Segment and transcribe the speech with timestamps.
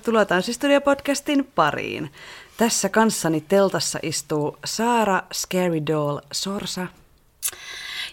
[0.00, 2.12] tervetuloa Tanssistudio-podcastin pariin.
[2.56, 6.86] Tässä kanssani teltassa istuu Saara Scary Doll Sorsa.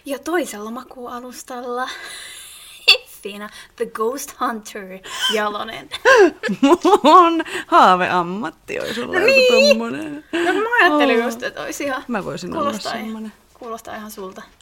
[0.04, 1.88] Ja toisella makualustalla
[2.94, 4.84] Effiina The Ghost Hunter
[5.32, 5.88] Jalonen.
[7.02, 9.68] Mun haaveammatti olisi olla No joku niin.
[9.68, 10.24] tommonen.
[10.32, 11.24] No mä ajattelin Oh.
[11.24, 12.04] just, että olisi ihan...
[12.08, 13.32] Mä voisin olla kuulostaa, semmonen.
[13.54, 14.42] kuulostaa ihan sulta.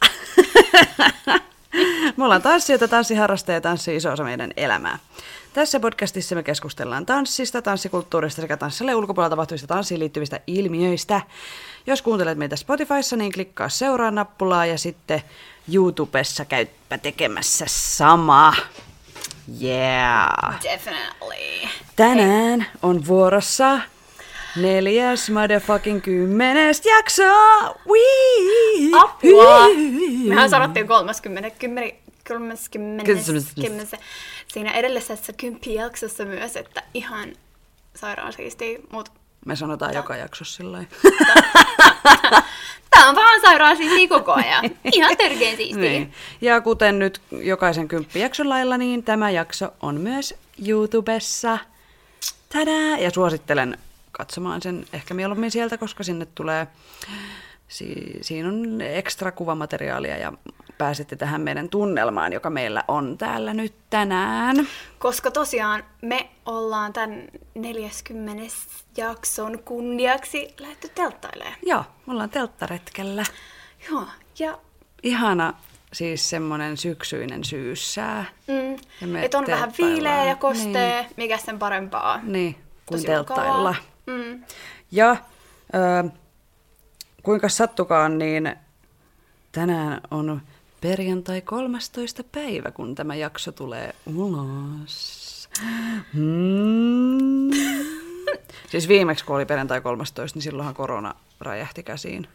[2.17, 4.99] Me ollaan tanssijoita, tanssiharrastajia ja tanssi iso osa meidän elämää.
[5.57, 11.21] Tässä podcastissa me keskustellaan tanssista, tanssikulttuurista sekä tanssille ulkopuolella tapahtuvista tanssiin liittyvistä ilmiöistä.
[11.87, 15.21] Jos kuuntelet meitä Spotifyssa, niin klikkaa seuraa nappulaa ja sitten
[15.73, 18.53] YouTubessa käyppä tekemässä sama.
[19.61, 20.59] Yeah!
[20.63, 21.69] Definitely.
[21.95, 23.79] Tänään on vuorossa
[24.55, 27.23] neljäs motherfucking kymmenes jakso!
[27.89, 28.91] Wii!
[28.93, 29.67] Apua!
[30.27, 31.91] Mehän sanottiin 30, 10,
[32.27, 33.53] 30, Kymmenes.
[33.55, 33.87] 10,
[34.57, 37.33] siinä edellisessä kymppijaksossa myös, että ihan
[37.95, 39.11] sairaan siistiä, mutta
[39.45, 40.77] Me sanotaan joka jaksossa sillä
[42.89, 44.65] tää on vaan sairaan siistiä koko ajan.
[44.93, 45.81] Ihan törkeen siistiä.
[45.89, 46.13] Niin.
[46.41, 50.35] Ja kuten nyt jokaisen kymppijakson lailla, niin tämä jakso on myös
[50.67, 51.57] YouTubessa.
[52.53, 52.97] Tadaa!
[52.97, 53.77] Ja suosittelen
[54.11, 56.67] katsomaan sen ehkä mieluummin sieltä, koska sinne tulee,
[57.67, 60.33] si- siinä on ekstra kuvamateriaalia ja
[60.77, 64.67] pääsette tähän meidän tunnelmaan, joka meillä on täällä nyt tänään.
[64.99, 68.43] Koska tosiaan me ollaan tämän 40
[68.97, 71.55] jakson kunniaksi lähdetty telttailemaan.
[71.65, 73.23] Joo, me ollaan telttaretkellä.
[73.91, 74.03] Joo,
[74.39, 74.57] ja
[75.03, 75.53] Ihana
[75.93, 78.25] siis semmonen syksyinen syyssää.
[78.47, 81.11] mm, Ja me et on vähän viileä ja kostee, niin.
[81.17, 82.19] mikä sen parempaa.
[82.23, 82.63] Niin, kuin
[82.97, 83.75] Tosi telttailla.
[84.05, 84.43] Mm.
[84.91, 85.17] Ja
[86.05, 86.09] ö,
[87.23, 88.55] kuinka sattukaan, niin
[89.51, 90.41] tänään on
[90.81, 92.23] perjantai 13.
[92.23, 95.49] päivä, kun tämä jakso tulee ulos.
[96.13, 97.49] Hmm.
[98.69, 102.27] Siis viimeksi, kun oli perjantai 13, niin silloinhan korona räjähti käsiin.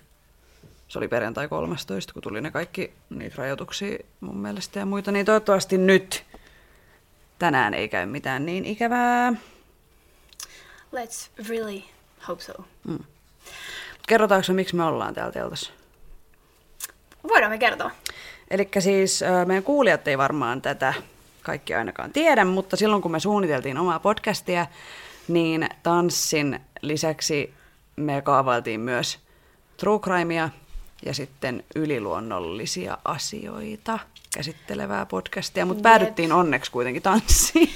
[0.89, 5.13] Se oli perjantai 13, kun tuli ne kaikki niitä rajoituksia mun mielestä ja muita.
[5.13, 6.25] Niin toivottavasti nyt
[7.39, 9.33] tänään ei käy mitään niin ikävää.
[10.95, 11.83] Let's really
[12.29, 12.53] hope so.
[14.09, 15.73] Kerrotaanko me, miksi me ollaan täällä teltassa?
[17.29, 17.91] Voidaan me kertoa.
[18.53, 20.95] Eli siis meidän kuulijat ei varmaan tätä
[21.43, 24.67] kaikki ainakaan tiedä, mutta silloin kun me suunniteltiin omaa podcastia,
[25.29, 27.55] niin tanssin lisäksi
[27.97, 29.19] me kaavailtiin myös
[29.77, 30.49] true crimea
[31.07, 33.99] ja sitten yliluonnollisia asioita
[34.35, 37.71] käsittelevää podcastia, mutta päädyttiin onneksi kuitenkin tanssiin.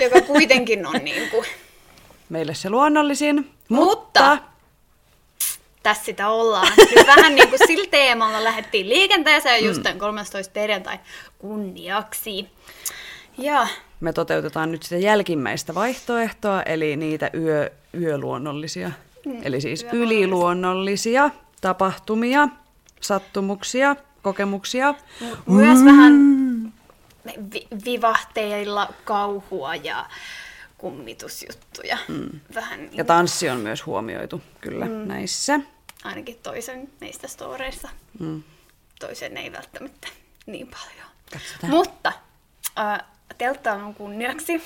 [0.00, 1.46] Joka kuitenkin on niin kuin,
[2.28, 3.90] Meille se luonnollisin, Mutta-
[4.28, 4.38] mutta
[5.88, 6.72] tässä sitä ollaan.
[6.96, 10.52] Nyt vähän niin kuin sillä teemalla lähdettiin liikenteeseen just tämän 13.
[10.52, 10.98] perjantai
[11.38, 12.48] kunniaksi.
[13.38, 13.66] Ja
[14.00, 18.90] me toteutetaan nyt sitä jälkimmäistä vaihtoehtoa, eli niitä yö, yöluonnollisia,
[19.26, 20.16] Mm, eli siis yöluonnollisia.
[20.18, 22.48] yliluonnollisia tapahtumia,
[23.00, 24.94] sattumuksia, kokemuksia.
[25.46, 26.12] myös vähän
[27.54, 30.06] vi- vivahteilla kauhua ja
[30.78, 31.98] kummitusjuttuja.
[32.08, 32.40] Mm.
[32.54, 34.92] Vähän niin Ja tanssi on myös huomioitu kyllä mm.
[35.08, 35.60] näissä.
[36.04, 37.88] Ainakin toisen niistä storeista.
[38.18, 38.42] Mm.
[39.00, 40.08] Toisen ei välttämättä
[40.46, 41.08] niin paljon.
[41.32, 41.72] Katsotaan.
[41.72, 42.12] Mutta
[42.78, 43.00] äh,
[43.38, 44.62] teltta on kunniaksi.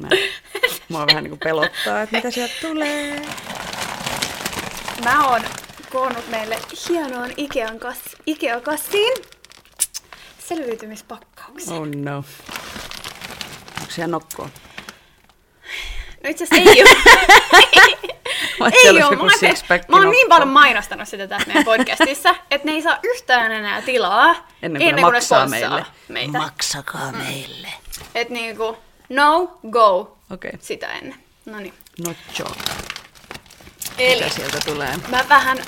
[0.00, 0.08] Mä,
[0.88, 3.26] mua vähän niin kuin pelottaa, että mitä sieltä tulee.
[5.04, 5.42] Mä oon
[5.92, 9.12] koonnut meille hienoon Ikean kas, Ikea-kassiin
[10.48, 11.74] selviytymispakkauksen.
[11.74, 12.24] Oh no.
[13.80, 14.50] Onko siellä nokkoa?
[16.24, 16.90] No itse asiassa ei ole.
[18.72, 19.16] Ei siellä ole.
[19.16, 22.82] Mä, oon- six-pack mä oon niin paljon mainostanut sitä tässä meidän podcastissa, että ne ei
[22.82, 25.86] saa yhtään enää tilaa Ennen kuin ne maksaa sponsaa meille.
[26.08, 26.38] meitä.
[26.38, 27.68] Maksakaa meille.
[28.14, 28.78] Et niinku,
[29.08, 31.14] no, go, Okei, sitä ennen.
[31.46, 31.74] No niin.
[32.06, 32.60] not joke.
[33.98, 34.94] Eli Mitä sieltä tulee?
[35.08, 35.58] mä vähän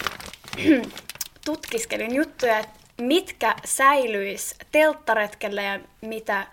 [1.44, 6.46] tutkiskelin juttuja, että mitkä säilyis telttaretkellä ja mitä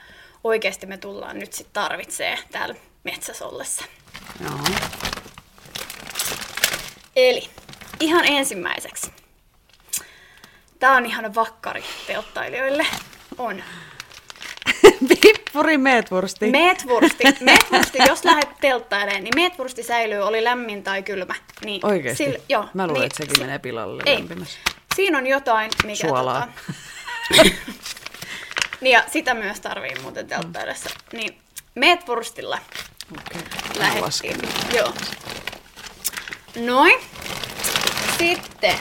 [0.44, 3.86] oikeasti me tullaan nyt sitten tarvitsee täällä metsässä ollessa.
[4.44, 4.60] Joo.
[7.16, 7.50] Eli
[8.00, 9.12] ihan ensimmäiseksi.
[10.80, 12.86] Tää on ihan vakkari telttailijoille.
[13.38, 13.63] On.
[15.22, 16.51] Pippuri meetwursti.
[16.51, 17.24] Meetwursti.
[17.42, 21.36] Meetwursti, jos lähdet telttailemaan, niin meetwursti säilyy, oli lämmin tai kylmä.
[21.66, 22.24] Niin Oikeesti?
[22.24, 24.16] sillä- joo, Mä luulen, niin, että sekin si- menee pilalle Ei.
[24.19, 24.60] lämpimässä.
[24.95, 26.07] Siinä on jotain, mikä...
[26.07, 26.48] Suolaa.
[27.38, 27.44] Tota,
[28.81, 30.90] niin ja sitä myös tarvii muuten telttaillessa.
[31.13, 31.40] Niin
[31.75, 32.60] meetwurstilla
[33.18, 33.42] Okei.
[33.77, 34.38] lähdettiin.
[34.75, 34.94] Joo.
[36.56, 37.00] Noin.
[38.18, 38.80] Sitten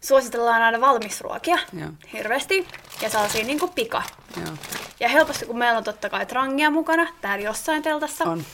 [0.00, 1.90] suositellaan aina valmisruokia Joo.
[2.12, 2.68] hirveästi
[3.02, 4.02] ja sellaisia niin pika.
[4.36, 4.56] Joo.
[5.00, 8.44] Ja helposti, kun meillä on totta kai trangia mukana täällä jossain teltassa, On.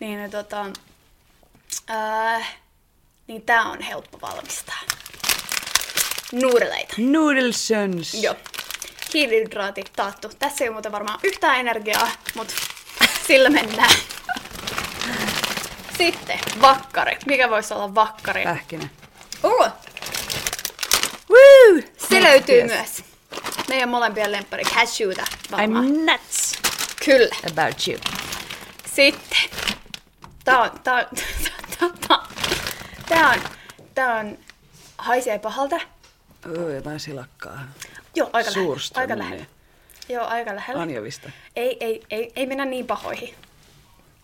[0.00, 0.66] niin, tota,
[1.88, 2.44] ää,
[3.26, 4.80] niin tää on helppo valmistaa.
[6.32, 6.94] Nuudeleita.
[6.98, 8.14] Noodlesons.
[8.14, 8.34] Joo.
[9.14, 10.28] Hiilihydraatit taattu.
[10.38, 12.54] Tässä ei ole muuten varmaan yhtään energiaa, mutta
[13.26, 13.94] sillä mennään.
[15.98, 17.16] Sitten vakkari.
[17.26, 18.42] Mikä voisi olla vakkari?
[18.44, 18.88] Pähkinä.
[19.44, 19.66] Uh,
[21.30, 21.82] Woo!
[22.08, 22.70] se löytyy Yes.
[22.70, 23.04] myös.
[23.68, 25.84] Meidän molempien lemppari cashewta varmaan.
[25.84, 26.52] I'm nuts
[27.04, 27.36] Kyllä.
[27.50, 27.98] about you.
[28.94, 29.38] Sitten.
[30.44, 31.06] Tää on, tää on,
[31.78, 32.24] tää on,
[33.08, 33.38] tää on,
[33.94, 34.38] tää on,
[34.98, 35.76] haisee pahalta.
[36.58, 37.58] Oo, jotain silakkaa.
[38.14, 38.76] Joo, aika lähellä.
[38.94, 39.44] Aika lähellä.
[40.08, 40.82] Joo, aika lähellä.
[40.82, 41.30] Anjovista.
[41.56, 43.34] Ei, ei, ei, ei mennä niin pahoihin.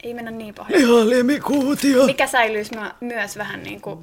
[0.02, 0.80] Ei mennä niin pahoihin.
[0.80, 2.06] Ihan lemikuutio.
[2.06, 3.98] Mikä säilyisi my- myös vähän niin kuin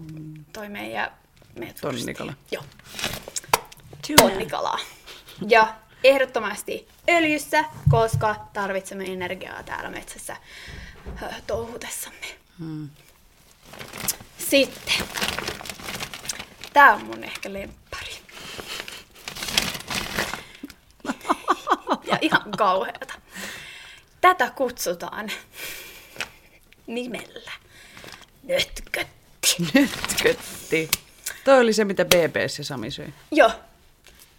[0.53, 1.11] toi meidän
[1.59, 2.33] meidän Tonnikala.
[2.51, 2.63] Joo,
[4.17, 4.79] tonnikalaa.
[5.47, 10.37] Ja ehdottomasti öljyssä, koska tarvitsemme energiaa täällä metsässä
[11.47, 12.27] touhutessamme.
[12.59, 12.89] Hmm.
[14.37, 14.93] Sitten.
[16.73, 18.11] Tää on mun ehkä lemppari.
[22.05, 23.13] Ja ihan kauheata.
[24.21, 25.31] Tätä kutsutaan
[26.87, 27.51] nimellä
[28.43, 29.55] nötkötti.
[29.73, 30.89] Nytkötti.
[31.43, 32.05] Toi oli se, mitä
[32.57, 33.13] ja Sami söi.
[33.31, 33.51] Joo.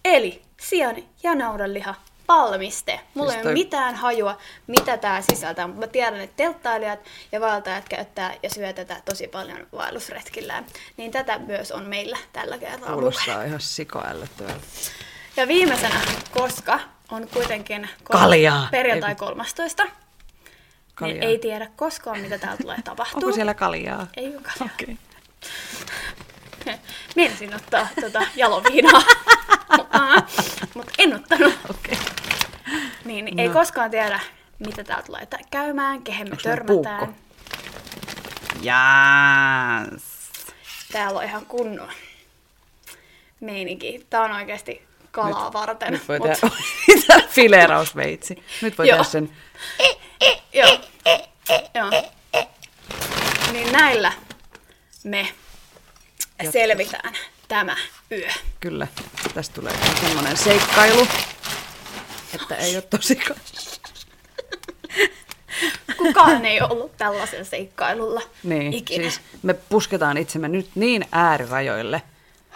[0.05, 1.95] Eli sian ja naudanliha
[2.29, 3.01] valmiste.
[3.15, 7.01] Mulla Siis ei toi- ole mitään hajua, mitä tää sisältää, mutta mä tiedän, että telttailijat
[7.33, 10.67] ja vaeltajat käyttää ja syö tätä tosi paljon vaellusretkillään.
[10.97, 12.95] Niin tätä myös on meillä tällä kertaa mukana.
[12.95, 14.67] Kuulostaa ihan sikoällöttävältä.
[15.37, 16.00] Ja viimeisenä,
[16.31, 16.81] koska
[17.11, 18.69] on kuitenkin kol- Kaljaa.
[18.71, 19.93] perjantai Ei 13, niin
[20.94, 21.23] Kaljaa.
[21.29, 23.17] ei tiedä koskaan, mitä täällä tulee tapahtua.
[23.19, 24.06] Onko siellä kaljaa?
[24.17, 24.75] Ei ole kaljaa.
[24.75, 24.99] Okei.
[27.17, 29.03] Mielisin ottaa tota jaloviinaa,
[30.75, 31.55] mutta en ottanut.
[31.71, 31.99] Okei.
[33.05, 33.53] Niin, niin ei No.
[33.55, 34.21] koskaan tiedä,
[34.59, 37.15] mitä täältä tulee käymään, kehen me Onks törmätään.
[38.62, 40.31] Jaas.
[40.93, 41.88] Täällä on ihan kunnon
[43.41, 44.06] meininki.
[44.11, 44.87] Tää on oikeasti
[45.17, 45.93] kalaa Nyt- varten.
[45.93, 48.43] Nyt voi mut- tehdä fileerausveitsi.
[48.63, 49.33] Nyt voi tehdä sen.
[50.53, 50.79] Joo.
[51.75, 51.91] Joo.
[53.53, 54.13] Niin näillä
[55.05, 55.29] me
[56.53, 57.15] selvitään
[57.49, 57.77] tämä
[58.13, 58.29] yö.
[58.61, 58.87] Kyllä.
[59.35, 61.07] Tästä tulee semmoinen seikkailu,
[62.35, 63.41] että ei ole tosikaan.
[65.97, 69.02] Kukaan ei ollut tällaisella seikkailulla Niin, ikinä.
[69.02, 72.02] siis me pusketaan itsemme nyt niin äärirajoille.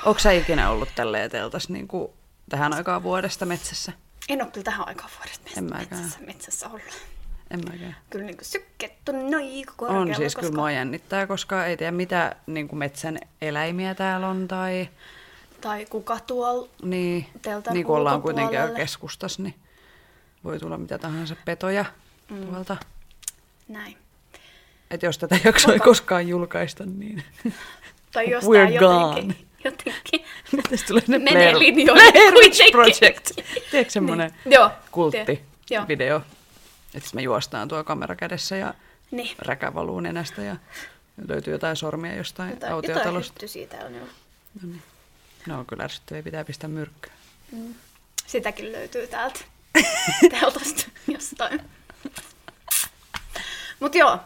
[0.05, 2.13] Onko sä ikinä ollut tälleen teltas niin kuin
[2.51, 3.93] tähän aikaan vuodesta metsässä?
[4.29, 7.03] En ole kyllä tähän aikaan vuodesta metsässä, metsässä ollut.
[7.51, 7.97] En mäkään.
[8.11, 10.03] Kyllä niin sykketty noin korkealla.
[10.03, 10.41] On siis koska...
[10.41, 14.89] kyllä mua jännittää, koska ei tiedä mitä niin kuin metsän eläimiä täällä on tai
[15.61, 19.55] Tai kuka tuolla niin, Teltan niin kuin ollaan kuitenkin keskustassa, niin
[20.45, 21.85] voi tulla mitä tahansa petoja
[22.31, 22.47] mm.
[22.47, 22.77] tuolta.
[23.69, 23.97] näin.
[24.91, 27.25] Että jos tätä jaksoa ei koskaan julkaista, niin
[28.13, 29.07] Tai jos We're jotenkin, gone.
[29.09, 29.50] jotenkin
[30.53, 32.71] nyt tästä tulee ne menee Blair- linjoille Blair Witch.
[32.73, 33.31] Project.
[33.71, 34.61] Tiedätkö semmoinen Niin.
[34.91, 36.23] Kulttivideo?
[36.95, 38.75] Että me juostaan tuo kamera kädessä ja
[39.11, 39.31] Niin.
[39.39, 40.57] räkä valuu nenästä ja
[41.29, 43.33] löytyy jotain sormia jostain Jotain, jotain autiotalosta.
[43.33, 44.09] hyttysiä täällä on.
[44.63, 44.83] No niin.
[45.47, 47.13] No on kyllä ärsyttäviä, pitää pistää myrkkyä.
[48.27, 49.41] Sitäkin löytyy täältä
[50.41, 51.61] teltosta jostain.
[53.81, 54.19] Mut joo,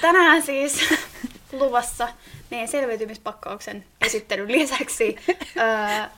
[0.00, 0.80] tänään siis
[1.52, 2.08] luvassa
[2.50, 5.16] meidän selviytymispakkauksen esittelyn lisäksi.
[5.58, 6.10] Äh,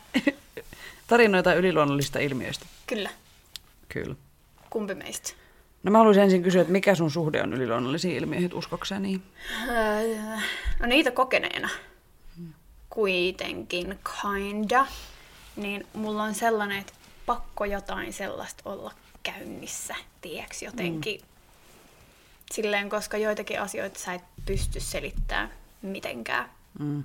[1.07, 2.67] Tarinoita yliluonnollisista ilmiöistä.
[2.87, 3.11] kyllä,
[3.89, 4.15] Kyllä.
[4.71, 5.33] kumpi meistä?
[5.83, 9.23] No mä haluaisin ensin kysyä, että mikä sun suhde on yliluonnollisiin ilmiöihin, uskoksä niin?
[9.69, 10.37] Öö,
[10.81, 11.69] No niitä kokeneena
[12.91, 14.87] kuitenkin kinda,
[15.57, 16.93] niin mulla on sellainen, että
[17.27, 21.21] pakko jotain sellaista olla käynnissä, tiedäks jotenkin.
[21.21, 21.27] Mm.
[22.53, 25.51] Silleen, koska joitakin asioita sä et pysty selittämään
[25.83, 26.51] mitenkään.
[26.79, 27.05] Mm.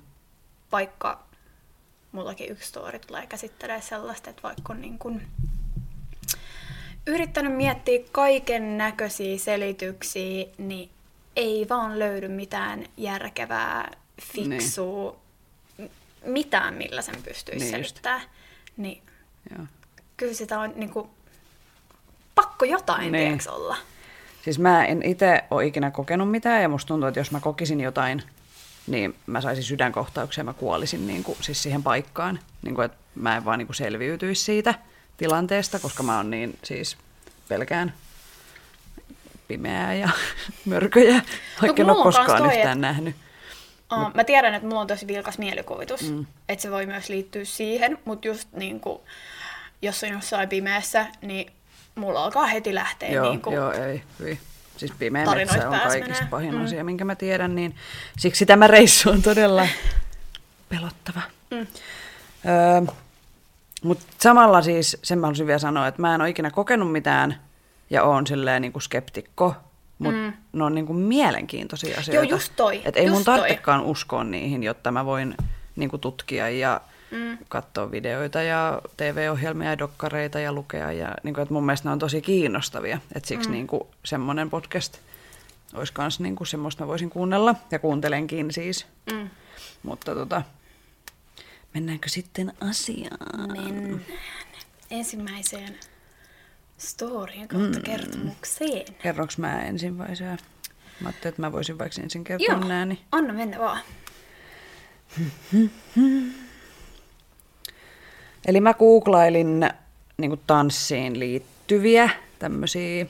[0.72, 1.22] Vaikka
[2.12, 5.22] mullakin yksi story tulee käsittelee sellaista, että vaikka on niin kun
[7.06, 10.90] yrittänyt miettiä kaiken näköisiä selityksiä, niin
[11.36, 13.90] ei vaan löydy mitään järkevää,
[14.22, 15.16] fiksua,
[15.78, 15.90] niin.
[16.24, 18.22] mitään millä sen pystyisi Niin niin selittämään.
[18.76, 19.02] Niin
[19.56, 19.66] Joo.
[20.16, 21.10] kyllä sitä on niinku
[22.34, 23.38] pakko jotain, Niin.
[23.38, 23.50] niin.
[23.50, 23.76] olla.
[24.44, 27.80] Siis mä en itse ole ikinä kokenut mitään ja musta tuntuu, että jos mä kokisin
[27.80, 28.22] jotain,
[28.86, 32.38] niin mä saisin sydänkohtauksia ja mä kuolisin niin kuin, siis siihen paikkaan.
[32.62, 34.74] Niin kuin, että mä en vaan niin kuin selviytyisi siitä
[35.16, 36.96] tilanteesta, koska mä oon niin siis
[37.48, 37.92] pelkään
[39.48, 40.08] pimeää ja
[40.64, 41.22] mörköjä,
[41.62, 43.16] vaikka en mulla ole koskaan toi, yhtään et- nähnyt.
[43.92, 46.26] Uh, mä tiedän, että mulla on tosi vilkas mielikuvitus, mm.
[46.48, 49.00] että se voi myös liittyä siihen, mutta just niin kuin,
[49.82, 51.52] jos on jossain pimeässä, niin
[51.94, 54.38] mulla alkaa heti lähteä Joo, niin kuin, joo, ei, hyi.
[54.76, 56.30] Siis pimeä metsä on kaikista menee.
[56.30, 56.64] pahin Mm.
[56.64, 57.74] asia, minkä mä tiedän, niin
[58.18, 59.66] siksi tämä reissu on todella
[60.68, 61.20] pelottava.
[61.50, 61.66] Mm.
[62.46, 62.92] Öö,
[63.82, 67.40] Mutta samalla siis, sen mä haluaisin vielä sanoa, että mä en ole ikinä kokenut mitään
[67.90, 69.54] ja oon silleen niin kuin skeptikko,
[69.98, 70.32] mutta mm.
[70.52, 72.30] ne on niin kuin mielenkiintoisia asioita.
[72.34, 73.38] just toi, Et ei mun just toi.
[73.38, 75.34] tarvitsekaan uskoa niihin, jotta mä voin
[75.76, 77.38] niin kuin tutkia ja mm.
[77.48, 80.92] katsoa videoita ja TV-ohjelmia ja dokkareita ja lukea.
[80.92, 82.98] Ja, niin kuin, että mun mielestä ne on tosi kiinnostavia.
[83.14, 83.52] Et siksi mm.
[83.52, 84.98] niin kuin, semmoinen podcast
[85.74, 88.86] olisi myös niin kuin semmoista mä voisin kuunnella ja kuuntelenkin siis.
[89.12, 89.30] Mm.
[89.82, 90.42] Mutta tota,
[91.74, 93.52] mennäänkö sitten asiaan?
[93.52, 94.00] Mennään
[94.90, 95.74] ensimmäiseen
[96.78, 97.84] storyin kautta mm.
[97.84, 98.94] kertomukseen.
[99.02, 100.24] Kerroks mä ensin vai sä?
[101.00, 103.80] Mä ajattelin, että mä voisin vaikka ensin kertoa Joo, nää, niin anna mennä vaan.
[108.46, 109.70] Eli mä googlailin
[110.16, 113.06] niin tanssiin liittyviä tämmöisiä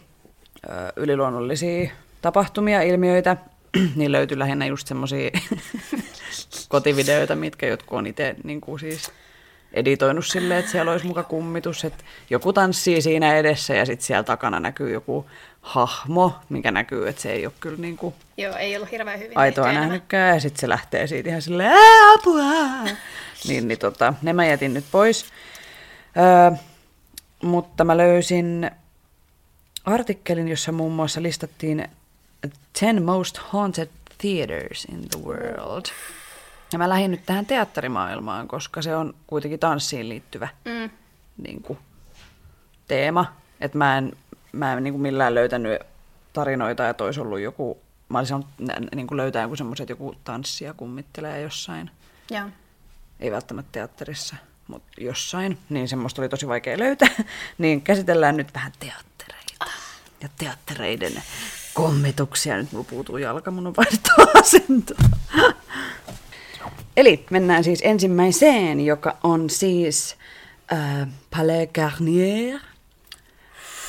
[0.97, 1.91] yliluonnollisia
[2.23, 3.37] tapahtumia, ilmiöitä.
[3.97, 5.31] niin löytyi lähinnä just semmoisia
[6.69, 9.11] kotivideoita, mitkä jotkut on itse niin siis
[9.77, 14.23] editoinut silleen, että siellä olisi muka kummitus, että joku tanssii siinä edessä ja sitten siellä
[14.23, 15.27] takana näkyy joku
[15.61, 19.39] hahmo, mikä näkyy, että se ei ole kyllä niin kuin Joo, ei ollut hirveän hyvin
[19.39, 22.43] aitoa nähnytkään ja sitten se lähtee siitä ihan silleen "Ää, apua.
[23.49, 25.25] Niin, niin tota, ne mä jätin nyt pois.
[26.17, 26.57] Öö,
[27.43, 28.71] mutta mä löysin
[29.85, 31.89] artikkelin, jossa muun muassa listattiin
[32.81, 35.85] 10 most haunted theaters in the world.
[36.73, 40.91] Ja mä lähdin nyt tähän teatterimaailmaan, koska se on kuitenkin tanssiin liittyvä Mm.
[41.37, 41.79] niin kuin,
[42.89, 43.33] teema.
[43.61, 44.13] Että mä en,
[44.53, 45.81] mä en niin kuin millään löytänyt
[46.33, 48.45] tarinoita, että olisi ollut joku, mä olisin
[48.95, 51.91] niin kuin löytää joku semmoiset, joku tanssia kummittelee jossain,
[52.31, 52.49] Joo.
[53.21, 54.37] ei välttämättä teatterissa,
[54.69, 57.09] mutta jossain, niin semmoista oli tosi vaikea löytää.
[57.59, 59.65] niin käsitellään nyt vähän teattereita
[60.21, 61.23] ja teattereiden
[61.75, 62.57] kommituksia.
[62.57, 64.99] Nyt mulla puutuu jalka, mun on vaihdettava asentoa.
[66.97, 70.17] Eli mennään siis ensimmäiseen, joka on siis
[70.73, 72.61] äh, Palais Garnier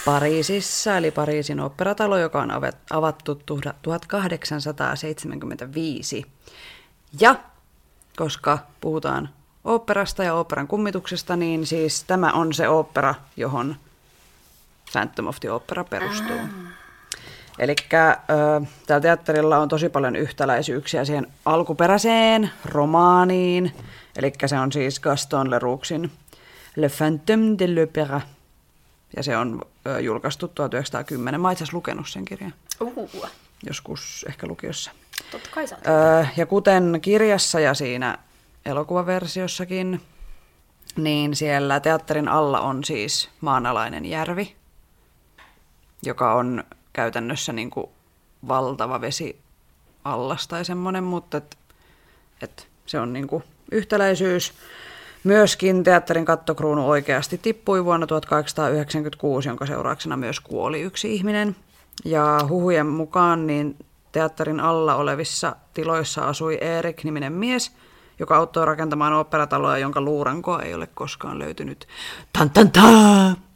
[0.05, 2.49] Pariisissa, eli Pariisin oopperatalo, joka on
[2.89, 6.25] avattu tuhda- 1875.
[7.19, 7.35] Ja
[8.17, 9.29] koska puhutaan
[9.63, 13.75] oopperasta ja oopperan kummituksesta, niin siis tämä on se ooppera, johon
[14.91, 16.39] Phantom of the Opera perustuu.
[17.59, 17.75] Eli
[18.87, 23.71] täällä teatterilla on tosi paljon yhtäläisyyksiä siihen alkuperäiseen romaaniin.
[24.15, 26.11] Eli se on siis Gaston Lerouxin
[26.75, 28.21] Le Fantôme de l'Opéra.
[29.15, 31.41] Ja se on ö, julkaistu 1910.
[31.41, 33.09] Mä itse asiassa lukenut sen kirjan Uhu.
[33.63, 34.91] joskus ehkä lukiossa.
[35.31, 35.77] Totta kai sä.
[35.87, 38.17] Öö, ja kuten kirjassa ja siinä
[38.65, 40.01] elokuvaversiossakin,
[40.95, 44.55] niin siellä teatterin alla on siis maanalainen järvi,
[46.05, 46.63] joka on
[46.97, 47.87] käytännössä niin kuin
[48.47, 49.39] valtava vesi
[50.03, 51.57] allas tai semmoinen, mutta et,
[52.41, 54.53] et se on niin kuin yhtäläisyys.
[55.23, 61.55] Myöskin teatterin kattokruunu oikeasti tippui vuonna 1896, jonka seurauksena myös kuoli yksi ihminen.
[62.05, 63.75] Ja huhujen mukaan niin
[64.11, 67.71] teatterin alla olevissa tiloissa asui Erik-niminen mies,
[68.19, 71.87] joka auttoi rakentamaan oopperataloa, jonka luurankoa ei ole koskaan löytynyt.
[72.33, 73.46] Tan tan tan!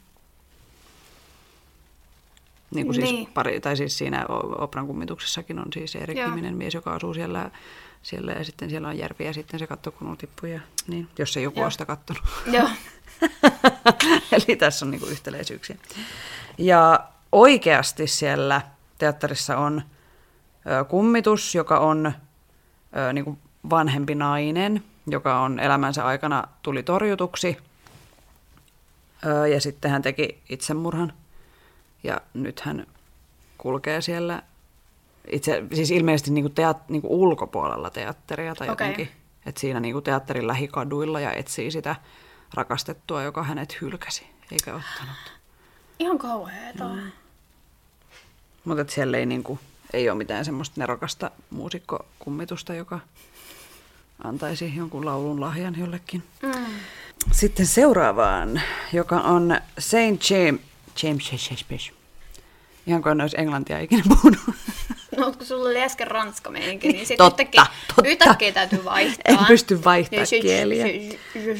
[2.71, 3.27] Niin kuin siis, Niin.
[3.33, 6.03] pari, tai siis siinä o- operan kummituksessakin on siis Joo.
[6.03, 7.51] Erik-niminen mies, joka asuu siellä,
[8.01, 10.49] siellä ja sitten siellä on järvi ja sitten se kattokruunu tippuu.
[10.49, 11.63] Ja, niin, jos ei joku Joo.
[11.65, 12.23] ole sitä kattonut.
[12.45, 12.69] Joo.
[14.31, 15.75] Eli tässä on niinku yhtäläisyyksiä.
[16.57, 16.99] Ja
[17.31, 18.61] oikeasti siellä
[18.97, 19.81] teatterissa on
[20.81, 22.13] ö, kummitus, joka on
[22.97, 23.37] ö, niin kuin
[23.69, 27.57] vanhempi nainen, joka on elämänsä aikana tuli torjutuksi.
[29.25, 31.13] Ö, ja sitten hän teki itsemurhan.
[32.03, 32.87] Ja nyt hän
[33.57, 34.43] kulkee siellä
[35.31, 38.87] itse, siis ilmeisesti niin kuin teat, niin kuin ulkopuolella teatteria tai Okei.
[38.87, 39.21] jotenkin.
[39.45, 41.95] Että siinä niin kuin teatterin lähikaduilla ja etsii sitä
[42.53, 45.33] rakastettua, joka hänet hylkäsi, eikä ottanut.
[45.99, 46.89] Ihan kauheeta.
[46.89, 47.11] Mm.
[48.65, 49.59] Mutta siellä ei, niin kuin,
[49.93, 52.99] ei ole mitään semmoista nerokasta muusikkokummitusta, joka
[54.23, 56.23] antaisi jonkun laulun lahjan jollekin.
[56.41, 56.65] Mm.
[57.31, 58.61] Sitten seuraavaan,
[58.93, 60.61] joka on Saint James,
[61.03, 61.83] James Shakespeare.
[62.87, 64.39] Ihan kuin en olisi englantia ikinä puhunut.
[65.17, 68.09] No, kun sulla oli äsken ranska meininki, niin sitten Totta, yhtäkkiä, totta.
[68.09, 69.21] yhtäkkiä täytyy vaihtaa.
[69.25, 70.85] En pysty vaihtamaan Ja se- kieliä.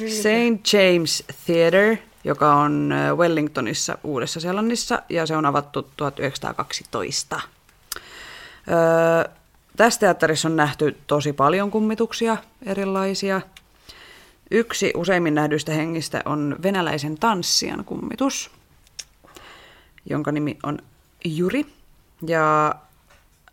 [0.10, 0.74] St.
[0.74, 7.42] James Theatre, joka on Wellingtonissa Uudessa-Seelannissa, ja se on avattu 1912.
[8.72, 9.32] Öö,
[9.78, 13.42] tässä teatterissa on nähty tosi paljon kummituksia erilaisia.
[14.52, 18.52] Yksi useimmin nähdyistä hengistä on venäläisen tanssijan kummitus,
[20.06, 20.80] jonka nimi on
[21.26, 21.66] Juri.
[22.28, 22.76] Ja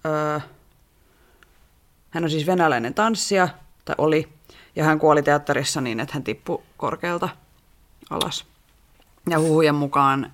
[0.07, 0.40] öö,
[2.11, 3.49] hän on siis venäläinen tanssija,
[3.85, 4.28] tai oli,
[4.76, 7.28] ja hän kuoli teatterissa niin, että hän tippui korkealta
[8.11, 8.47] alas.
[9.31, 10.33] Ja huhujen mukaan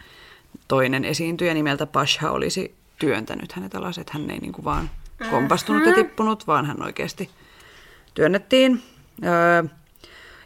[0.68, 4.90] toinen esiintyjä nimeltä Pasha olisi työntänyt hänet alas, että hän ei niin kuin vaan
[5.30, 7.30] kompastunut ja tippunut, vaan hän oikeasti
[8.14, 8.82] työnnettiin.
[9.24, 9.64] Öö,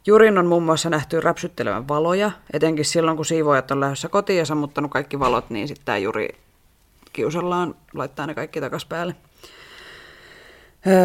[0.08, 4.44] Jurin on muun muassa nähty räpsyttelevän valoja, etenkin silloin kun siivoojat on lähdössä kotiin ja
[4.44, 6.28] sammuttanut kaikki valot, niin sitten tämä Juri
[7.12, 9.14] kiusallaan laittaa ne kaikki takas päälle.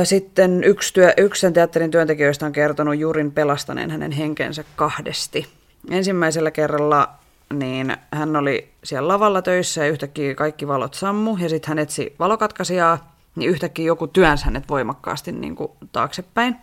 [0.03, 5.47] Sitten yksi, työ, yksi teatterin työntekijöistä on kertonut Jurin pelastaneen hänen henkensä kahdesti.
[5.89, 7.09] Ensimmäisellä kerralla
[7.53, 12.15] niin hän oli siellä lavalla töissä ja yhtäkkiä kaikki valot sammu ja sitten hän etsi
[12.19, 16.55] valokatkaisijaa, niin yhtäkkiä joku työnsi hänet voimakkaasti niin kuin taaksepäin.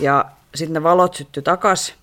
[0.00, 1.94] Ja sitten ne valot syttyi takas,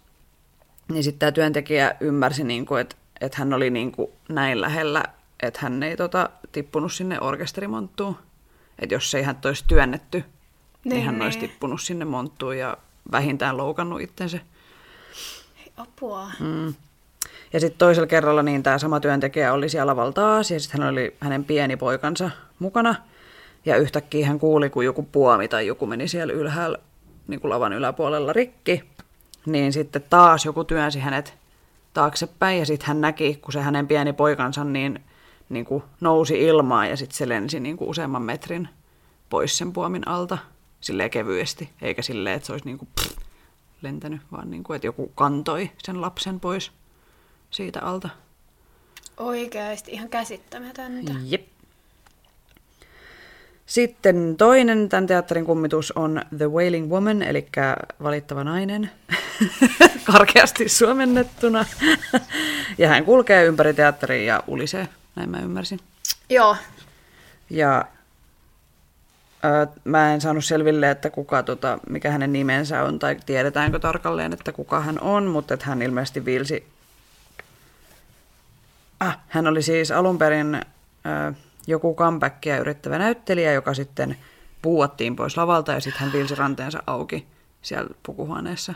[0.91, 5.03] niin sitten tämä työntekijä ymmärsi, niin kuin, että, että hän oli niin kuin näin lähellä,
[5.43, 8.17] että hän ei tota, tippunut sinne orkesterimonttuun.
[8.79, 10.17] Että jos ei hän olisi työnnetty,
[10.83, 11.49] niin, Niin, hän olisi niin.
[11.49, 12.77] tippunut sinne monttuun ja
[13.11, 14.39] vähintään loukannut itsensä.
[15.57, 16.31] Hei, Apua.
[16.39, 16.73] Mm.
[17.53, 20.91] Ja sitten toisella kerralla niin tämä sama työntekijä oli siellä lavalla taas, ja sitten hän
[20.91, 22.29] oli hänen pieni poikansa
[22.59, 22.95] mukana.
[23.65, 26.77] Ja yhtäkkiä hän kuuli, kun joku puomi tai joku meni siellä ylhäällä,
[27.27, 28.83] niin kuin lavan yläpuolella rikki.
[29.45, 31.37] Niin sitten taas joku työnsi hänet
[31.93, 35.03] taaksepäin, ja sitten hän näki, kun se hänen pieni poikansa niin,
[35.49, 38.69] niin kuin nousi ilmaan, ja sitten se lensi niin kuin useamman metrin
[39.29, 40.37] pois sen puomin alta,
[40.81, 43.17] silleen kevyesti, eikä silleen, että se olisi niin kuin pff,
[43.81, 46.71] lentänyt, vaan niin kuin, että joku kantoi sen lapsen pois
[47.51, 48.09] siitä alta.
[49.17, 51.13] Oikeesti ihan käsittämätöntä.
[51.25, 51.56] Jep.
[53.67, 57.47] Sitten toinen tämän teatterin kummitus on The Wailing Woman, eli
[58.03, 58.91] valittava nainen,
[60.11, 61.65] karkeasti suomennettuna.
[62.77, 65.79] ja hän kulkee ympäri teatteria ja ulisee, näin mä ymmärsin.
[66.29, 66.55] Joo.
[67.49, 67.85] Ja
[69.45, 74.33] ö, mä en saanut selville, että kuka, tota, mikä hänen nimensä on, tai tiedetäänkö tarkalleen,
[74.33, 76.67] että kuka hän on, mutta että hän ilmeisesti viilsi...
[78.99, 81.33] Ah, hän oli siis alun perin ö,
[81.67, 84.17] joku comebackia yrittävä näyttelijä, joka sitten
[84.61, 87.27] puuattiin pois lavalta ja sitten hän viilsi ranteensa auki
[87.61, 88.73] siellä pukuhuoneessa.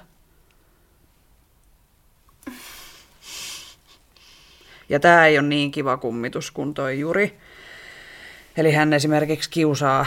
[4.89, 7.37] Ja tämä ei ole niin kiva kummitus kuin toi Juri.
[8.57, 10.05] Eli hän esimerkiksi kiusaa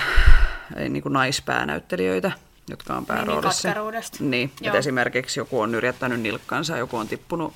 [0.76, 2.32] eh, niin kuin naispäänäyttelijöitä,
[2.68, 3.68] jotka on pääroolissa.
[3.68, 4.24] katkeruudesta.
[4.24, 4.76] Niin, että Joo.
[4.76, 7.54] esimerkiksi joku on nyrjättänyt nilkkansa, joku on tippunut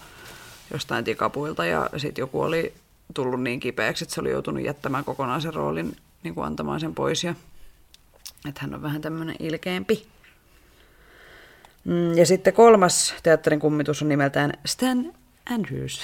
[0.73, 2.75] jostain tikapuilta ja sitten joku oli
[3.15, 6.95] tullut niin kipeäksi, että se oli joutunut jättämään kokonaan sen roolin, niin kuin antamaan sen
[6.95, 7.25] pois.
[7.25, 7.35] Ja,
[8.49, 10.07] että hän on vähän tämmöinen ilkeämpi.
[11.85, 15.13] Mm, Ja sitten kolmas teatterin kummitus on nimeltään Stan
[15.51, 16.01] Andrews.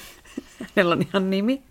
[0.76, 1.62] Hänellä on ihan nimi.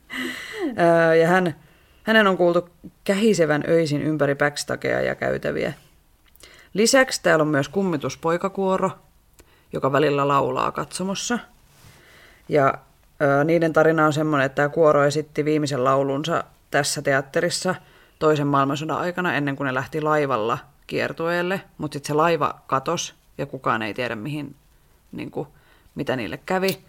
[1.22, 1.56] Ja hän,
[2.04, 2.70] hänen on kuultu
[3.04, 5.74] kähisevän öisin ympäri backstagea ja käytäviä.
[6.74, 8.92] Lisäksi täällä on myös kummituspoikakuoro,
[9.74, 11.40] joka välillä laulaa katsomossa.
[12.50, 12.74] Ja
[13.44, 17.76] niiden tarina on semmoinen, että tämä kuoro esitti viimeisen laulunsa tässä teatterissa
[18.20, 21.62] toisen maailmansodan aikana ennen kuin ne lähti laivalla kiertueelle.
[21.78, 24.56] Mutta sitten se laiva katos ja kukaan ei tiedä mihin,
[25.12, 25.48] niin kuin,
[25.96, 26.80] mitä niille kävi.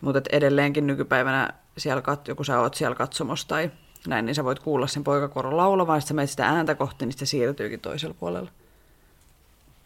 [0.00, 3.70] Mutta edelleenkin nykypäivänä siellä, kat- joku sä oot siellä katsomossa tai
[4.06, 7.06] näin, niin sä voit kuulla sen poikakoron laulavan, ja sitten sä menet sitä ääntä kohti,
[7.06, 8.50] niin se siirtyykin toisella puolella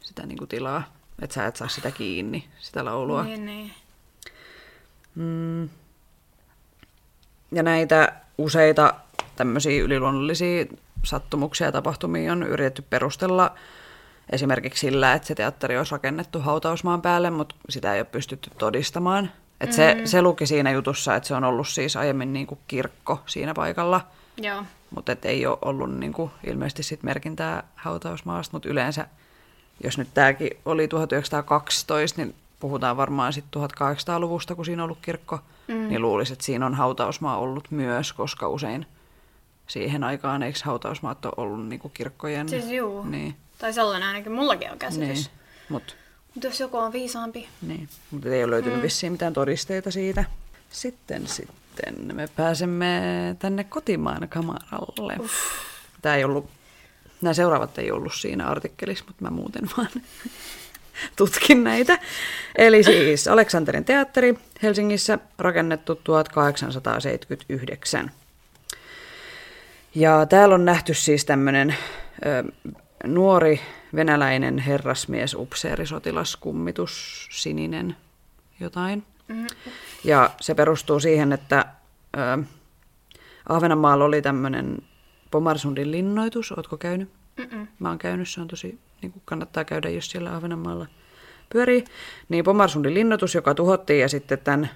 [0.00, 0.82] sitä niin kuin tilaa.
[1.22, 3.24] Että sä et saa sitä kiinni, sitä laulua.
[3.24, 3.72] Niin, niin.
[5.14, 5.68] Mm.
[7.54, 8.94] Ja näitä useita
[9.36, 10.66] tämmöisiä yliluonnollisia
[11.04, 13.54] sattumuksia ja tapahtumia on yritetty perustella
[14.30, 19.30] esimerkiksi sillä, että se teatteri olisi rakennettu hautausmaan päälle, mutta sitä ei ole pystytty todistamaan.
[19.60, 19.74] Et mm.
[19.74, 23.54] se, se luki siinä jutussa, että se on ollut siis aiemmin niin kuin kirkko siinä
[23.54, 24.00] paikalla,
[24.36, 24.64] Joo.
[24.90, 29.06] mutta ei ole ollut niin kuin ilmeisesti sit merkintää hautausmaasta, mutta yleensä,
[29.84, 35.40] jos nyt tämäkin oli 1912, niin puhutaan varmaan sitten 1800-luvusta, kun siinä on ollut kirkko,
[35.68, 35.88] mm.
[35.88, 38.86] niin luulisin, että siinä on hautausmaa ollut myös, koska usein
[39.66, 42.48] siihen aikaan eikö hautausmaat ole ollut niin kuin kirkkojen...
[42.48, 43.02] Siis juu.
[43.04, 45.08] Niin, Tai sellainen ainakin mullakin on käsitys.
[45.08, 45.26] niin,
[45.68, 45.94] mutta
[46.34, 47.48] Mutta jos joku on viisaampi.
[47.62, 48.82] niin, mut ei ole löytynyt mm.
[48.82, 50.24] vissiin mitään todisteita siitä.
[50.70, 53.02] Sitten, sitten me pääsemme
[53.38, 55.16] tänne kotimaan kamaralle.
[56.02, 56.48] Tämä ei ollut,
[57.20, 59.90] nämä seuraavat ei ollut siinä artikkelissa, mutta mä muuten vaan
[61.16, 61.98] tutkin näitä.
[62.56, 68.10] Eli siis Aleksanterin teatteri Helsingissä rakennettu 1879.
[69.94, 71.76] Ja täällä on nähty siis tämmöinen
[73.04, 73.60] nuori
[73.94, 77.96] venäläinen herrasmies, upseeri, sotilas, kummitus, sininen
[78.60, 79.02] jotain.
[79.28, 79.46] Mm.
[80.04, 81.64] Ja se perustuu siihen, että
[82.16, 82.44] ö,
[83.48, 84.78] Ahvenanmaalla oli tämmöinen
[85.30, 86.52] Pomarsundin linnoitus.
[86.52, 87.10] Ootko käynyt?
[87.36, 87.68] Mm-mm.
[87.78, 90.86] Mä oon käynyt, se on tosi, niin kuin kannattaa käydä, jos siellä Ahvenanmaalla
[91.52, 91.84] pyörii.
[92.28, 94.70] Niin Pomarsundin linnoitus, joka tuhottiin ja sitten tämän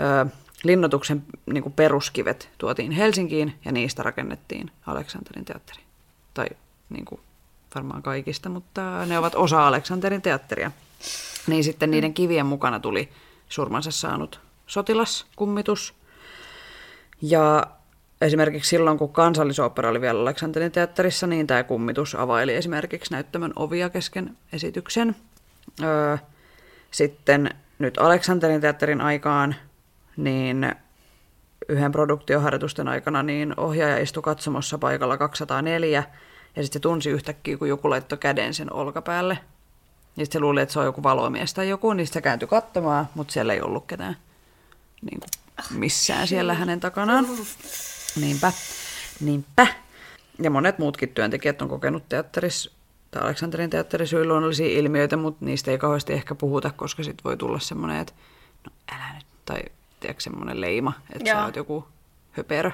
[0.00, 0.26] ö,
[0.64, 5.80] linnoituksen niin kuin peruskivet tuotiin Helsinkiin ja niistä rakennettiin Aleksanterin teatteri.
[6.34, 6.46] Tai
[6.88, 7.20] niin kuin,
[7.74, 10.70] varmaan kaikista, mutta ne ovat osa Aleksanterin teatteria.
[11.46, 13.08] Niin sitten niiden kivien mukana tuli
[13.48, 15.94] surmansa saanut sotilaskummitus.
[17.22, 17.66] Ja
[18.22, 23.90] esimerkiksi silloin, kun kansallisooppera oli vielä Aleksanterin teatterissa, niin tämä kummitus availi esimerkiksi näyttämön ovia
[23.90, 25.16] kesken esityksen.
[25.82, 26.16] Öö,
[26.90, 29.54] sitten nyt Aleksanterin teatterin aikaan,
[30.16, 30.74] niin
[31.68, 36.04] yhden produktioharjoitusten aikana niin ohjaaja istui katsomossa paikalla 204,
[36.56, 39.38] ja sitten se tunsi yhtäkkiä, kun joku laittoi käden sen olkapäälle.
[40.16, 43.08] Ja sitten se luuli, että se on joku valomies tai joku, niin se kääntyi katsomaan,
[43.14, 44.16] mutta siellä ei ollut ketään
[45.02, 45.30] niin kuin
[45.78, 47.26] missään siellä hänen takanaan.
[48.20, 48.52] Niinpä,
[49.20, 49.66] niinpä.
[50.42, 52.70] Ja monet muutkin työntekijät on kokenut teatterissa
[53.10, 57.58] tai Aleksanterin teatterissa luonnollisia ilmiöitä, mutta niistä ei kauheasti ehkä puhuta, koska sitten voi tulla
[57.58, 58.12] semmoinen, että
[58.66, 59.60] no älä nyt, tai
[60.00, 61.38] tiedätkö semmoinen leima, että Joo.
[61.38, 61.88] sä oot joku
[62.32, 62.70] höperö.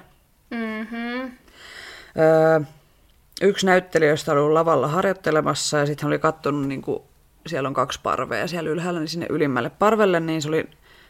[0.51, 1.20] Mm-hmm.
[2.18, 2.61] Öö,
[3.42, 7.03] yksi näyttelijöistä oli ollut lavalla harjoittelemassa ja sitten hän oli katsonut, niin kuin,
[7.46, 10.68] siellä on kaksi parvea siellä ylhäällä, niin sinne ylimmälle parvelle, niin se oli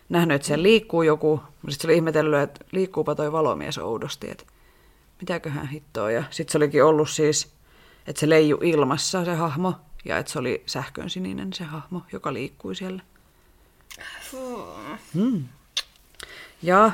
[0.08, 1.40] nähnyt, että siellä liikkuu joku.
[1.68, 4.44] Sitten se oli ihmetellyt, että liikkuupa toi valomies oudosti, että
[5.20, 6.10] mitäköhän hittoa.
[6.10, 7.52] Ja sitten se olikin ollut siis,
[8.06, 12.32] että se leiju ilmassa se hahmo ja että se oli sähkön sininen se hahmo, joka
[12.32, 13.02] liikkui siellä.
[15.14, 15.44] Hmm.
[16.62, 16.92] Ja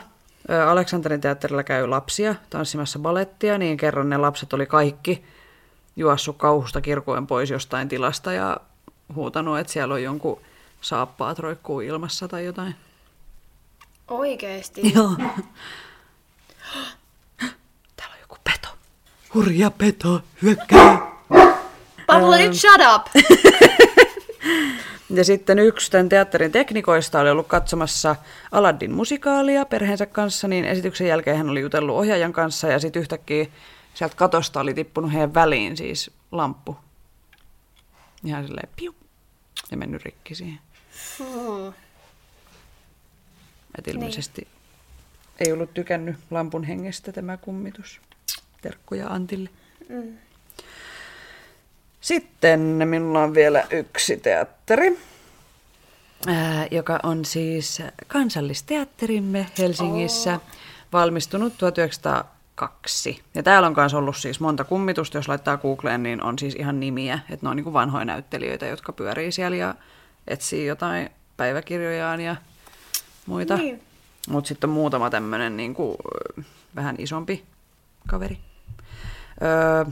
[0.69, 5.25] Aleksanterin teatterilla käy lapsia tanssimassa balettia, niin kerran ne lapset oli kaikki
[5.97, 8.57] juossut kauhusta kirkuen pois jostain tilasta ja
[9.15, 10.41] huutanut, että siellä on jonkun
[10.81, 12.75] saappaat roikkuu ilmassa tai jotain.
[14.09, 14.81] Oikeesti.
[14.95, 15.17] Joo.
[17.97, 18.69] Täällä on joku peto.
[19.35, 21.15] Hurja peto, hyökkää.
[22.07, 23.07] Pablo, nyt shut up!
[25.11, 28.17] Ja sitten yksi tämän teatterin teknikoista oli ollut katsomassa
[28.53, 33.47] Aladdin musikaalia perheensä kanssa, niin esityksen jälkeen hän oli jutellut ohjaajan kanssa ja sitten yhtäkkiä
[33.95, 36.77] sieltä katosta oli tippunut heidän väliin siis lamppu.
[38.25, 38.95] Ihan silleen piu
[39.71, 40.59] ja mennyt rikki siihen.
[41.19, 41.73] Hmm.
[43.79, 44.49] Et ilmeisesti
[45.41, 48.01] ei ollut tykännyt lampun hengestä tämä kummitus.
[48.63, 49.51] Terkkuja Antille.
[49.89, 50.19] Mm.
[52.01, 54.99] Sitten minulla on vielä yksi teatteri,
[56.27, 60.41] ää, joka on siis kansallisteatterimme Helsingissä,
[60.93, 63.23] valmistunut 1902.
[63.35, 66.81] Ja täällä on myös ollut siis monta kummitusta, jos laittaa Googleen, niin on siis ihan
[66.81, 69.75] nimiä, että ne on niin kuin vanhoja näyttelijöitä, jotka pyörii siellä ja
[70.29, 72.37] etsii jotain päiväkirjojaan ja
[73.27, 73.57] muita.
[73.57, 73.83] Niin.
[74.29, 75.97] Mutta sitten on muutama tämmöinen niin kuin,
[76.77, 77.45] vähän isompi
[78.09, 78.39] kaveri.
[79.43, 79.85] Öö,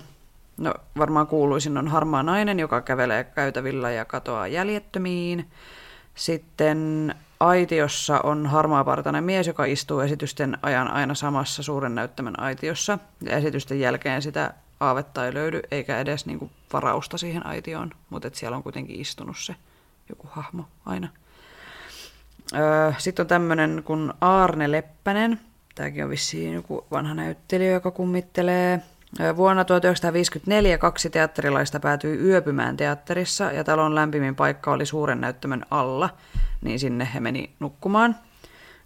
[0.57, 5.51] no varmaan kuuluisin on Harmaa nainen, joka kävelee käytävillä ja katoaa jäljettömiin.
[6.15, 12.99] Sitten aitiossa on harmaapartainen mies, joka istuu esitysten ajan aina samassa suuren näyttämön aitiossa.
[13.21, 18.35] Ja esitysten jälkeen sitä aavetta ei löydy, eikä edes niinku varausta siihen aitioon, mutta et
[18.35, 19.57] siellä on kuitenkin istunut se
[20.09, 21.09] joku hahmo aina.
[22.55, 25.41] Öö, Sitten on tämmöinen kuin Aarne Leppänen.
[25.75, 28.81] Tämäkin on vissiin joku vanha näyttelijä, joka kummittelee.
[29.21, 35.67] Öö, Vuonna 1954 kaksi teatterilaista päätyi yöpymään teatterissa ja talon lämpimin paikka oli suuren näyttämön
[35.71, 36.11] alla,
[36.61, 38.17] niin sinne he meni nukkumaan.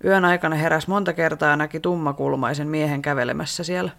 [0.05, 3.91] Yön aikana heräsi monta kertaa ja näki tummakulmaisen miehen kävelemässä siellä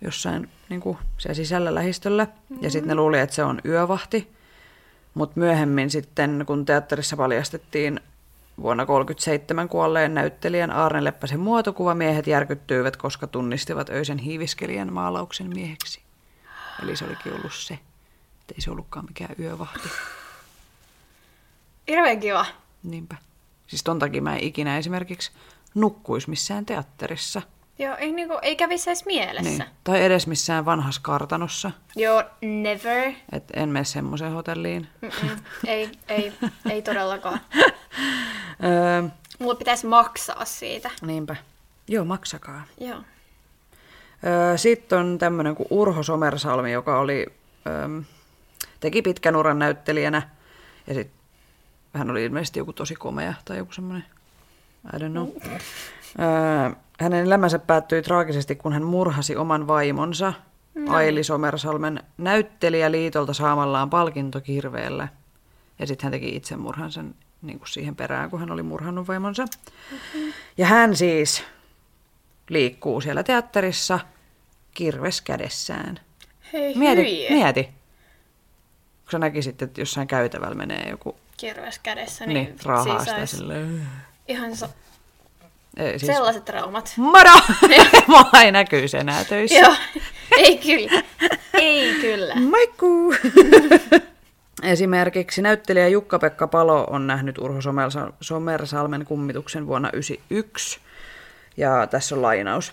[0.00, 2.24] jossain niin kuin siellä sisällä lähistöllä.
[2.24, 2.64] Mm-hmm.
[2.64, 4.32] Ja sitten ne luuli, että se on yövahti.
[5.14, 8.00] Mutta myöhemmin sitten, kun teatterissa paljastettiin
[8.62, 16.02] vuonna 1937 kuolleen näyttelijän Aarne Leppäsen muotokuva, miehet järkyttyivät, koska tunnistivat öisen hiiviskelijän maalauksen mieheksi.
[16.82, 17.78] Eli se olikin ollut se.
[18.54, 19.88] Ei se ollutkaan mikään yövahti.
[21.88, 22.46] Hirveän kiva.
[22.82, 23.16] Niinpä.
[23.66, 25.32] Siis ton takia mä en ikinä esimerkiksi
[25.74, 27.42] nukkuisi missään teatterissa.
[27.82, 29.50] Joo, ei, niinku, ei kävisi edes mielessä.
[29.50, 29.64] Niin.
[29.84, 31.70] Tai edes missään vanhassa kartanossa.
[31.96, 33.12] Joo, never.
[33.32, 34.88] Et en mene semmoiseen hotelliin.
[35.00, 35.30] Mm-mm.
[35.66, 36.32] ei, ei,
[36.70, 37.40] ei todellakaan.
[38.64, 39.02] Öö,
[39.38, 40.90] Mulla pitäisi maksaa siitä.
[41.02, 41.36] niinpä.
[41.88, 42.62] Joo, maksakaa.
[42.80, 42.98] Joo.
[44.26, 47.26] Öö, Sitten on tämmöinen kuin Urho Somersalmi, joka oli,
[47.66, 47.88] öö,
[48.80, 50.28] teki pitkän uran näyttelijänä.
[50.86, 51.16] Ja sitten
[51.94, 54.04] hän oli ilmeisesti joku tosi komea tai joku semmoinen,
[54.94, 55.28] I don't know.
[56.20, 56.70] Öö,
[57.00, 60.32] hänen elämänsä päättyi traagisesti, kun hän murhasi oman vaimonsa,
[60.74, 60.94] no.
[60.94, 65.08] Aili Somersalmen näyttelijäliitolta saamallaan palkintokirveellä.
[65.78, 67.04] Ja sitten hän teki itsemurhansa
[67.42, 69.44] niin kuin siihen perään, kun hän oli murhannut vaimonsa.
[69.44, 70.32] Mm-hmm.
[70.58, 71.44] Ja hän siis
[72.48, 74.00] liikkuu siellä teatterissa
[74.74, 76.00] kirves kädessään.
[76.52, 77.30] Hei Mieti, hyi.
[77.30, 77.64] mieti.
[77.64, 83.30] Kun sä näkisit, että jossain käytävällä menee joku Kirves kädessä, niin, niin, niin raahaa siis
[83.30, 83.82] silleen.
[84.28, 84.68] ihan sa-
[85.76, 86.92] Siis, sellaiset traumat.
[86.96, 87.30] Moro!
[88.08, 89.58] Mua ei näkyisi enää töissä.
[89.58, 89.74] Joo,
[90.36, 91.02] ei kyllä.
[91.54, 92.34] Ei kyllä.
[92.34, 93.14] Moikkuu!
[94.62, 100.80] Esimerkiksi näyttelijä Jukka-Pekka Palo on nähnyt Urho Somersa- Somersalmen kummituksen vuonna 1991.
[101.56, 102.72] Ja tässä on lainaus.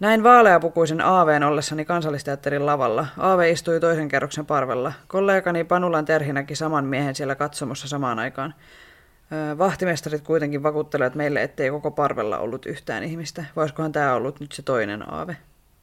[0.00, 3.06] Näin vaaleapukuisen Aaveen ollessani kansallisteatterin lavalla.
[3.18, 4.92] Aave istui toisen kerroksen parvella.
[5.06, 8.54] Kollegani Panulan Terhi näki saman miehen siellä katsomossa samaan aikaan.
[9.58, 13.44] Vahtimestarit kuitenkin vakuuttelevat meille, ettei koko parvella ollut yhtään ihmistä.
[13.56, 15.36] Voisikohan tämä ollut nyt se toinen Aave?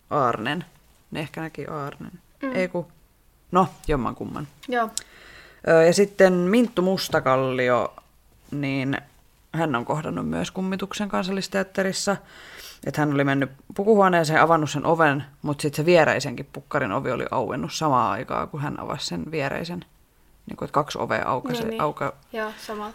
[0.09, 0.65] Aarnen.
[1.11, 2.11] Ne ehkä näki Aarnen.
[2.41, 2.55] Mm.
[2.55, 2.87] Ei ku.
[3.51, 4.47] No, jomman kumman.
[4.67, 4.89] Joo.
[5.85, 7.93] Ja sitten Minttu Mustakallio,
[8.51, 8.97] niin
[9.53, 12.17] hän on kohdannut myös kummituksen kansallisteatterissa.
[12.85, 17.25] Että hän oli mennyt pukuhuoneeseen, avannut sen oven, mutta sitten se viereisenkin pukkarin ovi oli
[17.31, 19.85] auennut samaan aikaan, kun hän avasi sen viereisen.
[20.51, 21.59] Niin kuin, että kaksi ovea aukasi.
[21.59, 21.81] Niin, niin.
[21.81, 22.13] Auka...
[22.33, 22.93] Joo, samalla.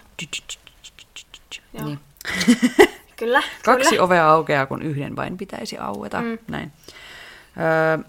[1.72, 1.84] Joo.
[1.84, 2.00] Niin.
[3.16, 4.02] Kyllä, Kaksi kyllä.
[4.02, 6.22] ovea aukeaa, kun yhden vain pitäisi aueta.
[6.22, 6.38] Mm.
[6.48, 6.72] Näin.
[7.58, 8.04] Öö,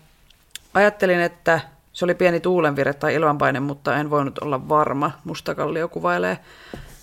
[0.73, 1.59] ajattelin, että
[1.93, 5.11] se oli pieni tuulenvire tai ilmanpaine, mutta en voinut olla varma.
[5.23, 6.39] Mustakallio kuvailee.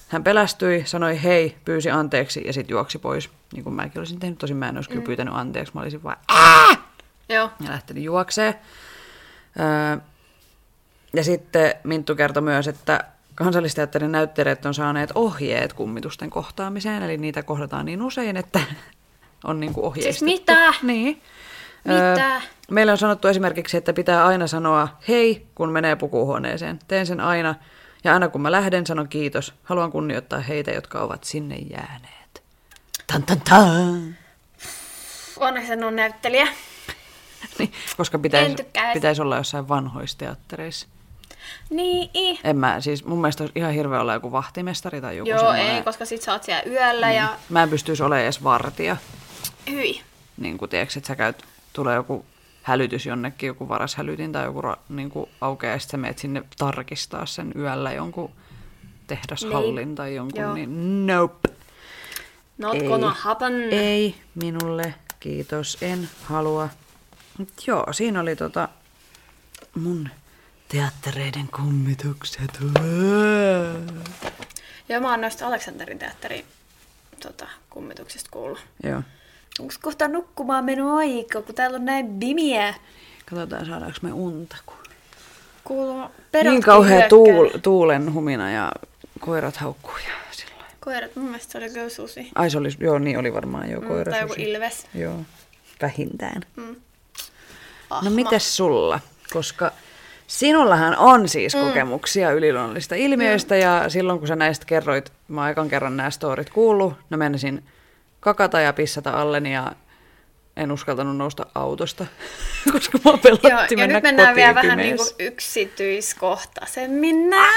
[0.09, 3.31] Hän pelästyi, sanoi hei, pyysi anteeksi ja sitten juoksi pois.
[3.53, 5.75] Niin kuin mäkin olisin tehnyt, tosin mä en olisi kyllä pyytänyt anteeksi.
[5.75, 6.17] Mä olisin vaan!
[7.29, 7.51] Joo.
[7.61, 8.55] ja lähtenyt juokseen.
[9.61, 9.97] Öö,
[11.15, 17.43] ja sitten Minttu kertoi myös, että kansallisteatterin näyttelijät on saaneet ohjeet kummitusten kohtaamiseen, eli niitä
[17.43, 18.61] kohdataan niin usein, että
[19.45, 20.27] on niin kuin ohjeistettu.
[20.27, 20.75] Siis mitä?
[20.83, 21.23] Niin.
[21.85, 22.41] Mitä?
[22.71, 26.79] Meillä on sanottu esimerkiksi, että pitää aina sanoa hei, kun menee pukuhuoneeseen.
[26.89, 27.55] Teen sen aina.
[28.05, 29.55] Ja aina kun mä lähden, sanon kiitos.
[29.65, 32.43] Haluan kunnioittaa heitä, jotka ovat sinne jääneet.
[33.07, 34.17] Tan, tan, tan.
[35.37, 36.49] Onneksi en ole näyttelijä.
[37.59, 38.57] Niin, koska pitäisi,
[38.95, 40.87] pitäisi olla jossain vanhoissa teattereissa.
[41.71, 42.39] Niin.
[42.45, 45.67] En mä, siis mun mielestä olisi ihan hirveä olla joku vahtimestari tai joku Joo, semmoinen.
[45.67, 48.97] ei, koska sit sä oot siellä yöllä ja Mä en pystyisi olemaan edes vartija.
[49.71, 50.01] hyi.
[50.37, 52.25] Niin kuin tiedätkö, että sä käyt, tulee joku
[52.63, 57.27] hälytys jonnekin, joku varashälytin tai joku niin kuin aukeaa, ja sit sä meet sinne tarkistaa
[57.27, 58.31] sen yöllä jonkun
[59.07, 60.55] tehdashallin tai jonkun, Joo.
[60.55, 61.49] niin nope.
[62.59, 62.89] Not Ei.
[62.89, 63.53] gonna happen.
[63.71, 66.69] Ei minulle, kiitos, en halua.
[67.39, 68.69] Mut joo, siinä oli tota
[69.75, 70.09] mun
[70.69, 72.59] teattereiden kummitukset.
[74.89, 76.45] Joo, mä oon noista Aleksanterin teatterin
[77.23, 78.59] tota, kummituksista kuullut.
[78.83, 79.03] Joo.
[79.61, 82.75] Onko kohta nukkumaan mennyt aika, kun täällä on näin bimiä?
[83.27, 84.57] Katsotaan saadaanko me unta.
[84.67, 84.77] Kun...
[85.65, 86.05] Kuuluu
[86.43, 88.73] Niin kauhea tuul, tuulen humina ja
[89.21, 92.31] koirat haukkuu ja sillä Koirat, mun mielestä se oli kyllä susi.
[92.35, 94.13] Ai se oli, joo niin oli varmaan jo Mm, koira.
[94.13, 94.87] tai joku ilves.
[94.95, 95.21] Joo,
[95.83, 96.43] vähintään.
[96.57, 96.77] Mm.
[98.03, 99.01] No mites sulla?
[99.33, 99.73] Koska
[100.27, 101.61] sinullahan on siis Mm.
[101.61, 106.51] kokemuksia yliluonnollisista ilmiöistä ja silloin kun sä näistä kerroit, mä oon ekan kerran nämä storit
[106.51, 107.65] kuullut, no menisin
[108.21, 109.73] kakata ja pissata alleni ja
[110.57, 112.07] en uskaltanut nousta autosta,
[112.73, 115.15] koska mä pelotti Joo, ja mennä nyt mennään vielä vähän niin pimeässä.
[115.17, 117.31] kuin yksityiskohtaisemmin.
[117.31, 117.53] nää.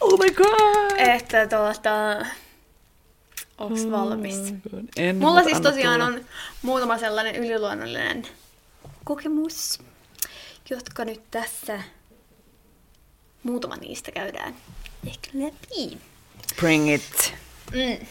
[0.00, 0.98] Oh my god!
[0.98, 2.16] Että tuota,
[3.58, 4.54] onks valmis?
[4.96, 6.14] En, Mulla siis tosiaan tulla.
[6.18, 6.24] on
[6.62, 8.22] muutama sellainen yliluonnollinen
[9.04, 9.78] kokemus,
[10.70, 11.80] jotka nyt tässä
[13.42, 14.56] muutama niistä käydään
[15.06, 15.98] ehkä läpi.
[16.56, 17.34] Bring it.
[17.72, 18.06] Mm.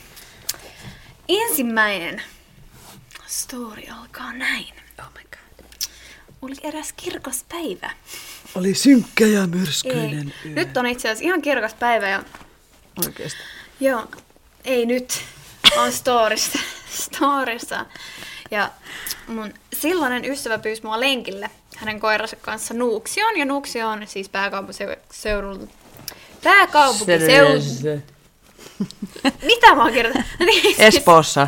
[1.30, 2.22] ensimmäinen
[3.28, 4.74] story alkaa näin.
[5.00, 5.66] Oh my god.
[6.42, 7.92] Oli eräs kirkas päivä.
[8.56, 9.48] Oli synkkä ja Ei.
[9.48, 10.54] myrskyinen yö.
[10.56, 12.24] Nyt on itse asiassa ihan kirkas päivä ja
[13.06, 13.40] Oikeesti.
[13.80, 14.08] Joo,
[14.66, 15.22] ei nyt.
[15.78, 16.60] On storissa.
[17.04, 17.86] storissa.
[18.52, 18.72] Ja
[19.28, 23.38] mun silloinen ystävä pyysi mua lenkille hänen koiransa kanssa Nuuksioon.
[23.38, 25.70] Ja Nuuksio on siis pääkaupunkiseudun...
[26.44, 27.62] Pääkaupunkiseudun...
[29.44, 30.28] Mitä mä oon kirjoittanut?
[30.40, 31.48] Niin, siis- Espoossa.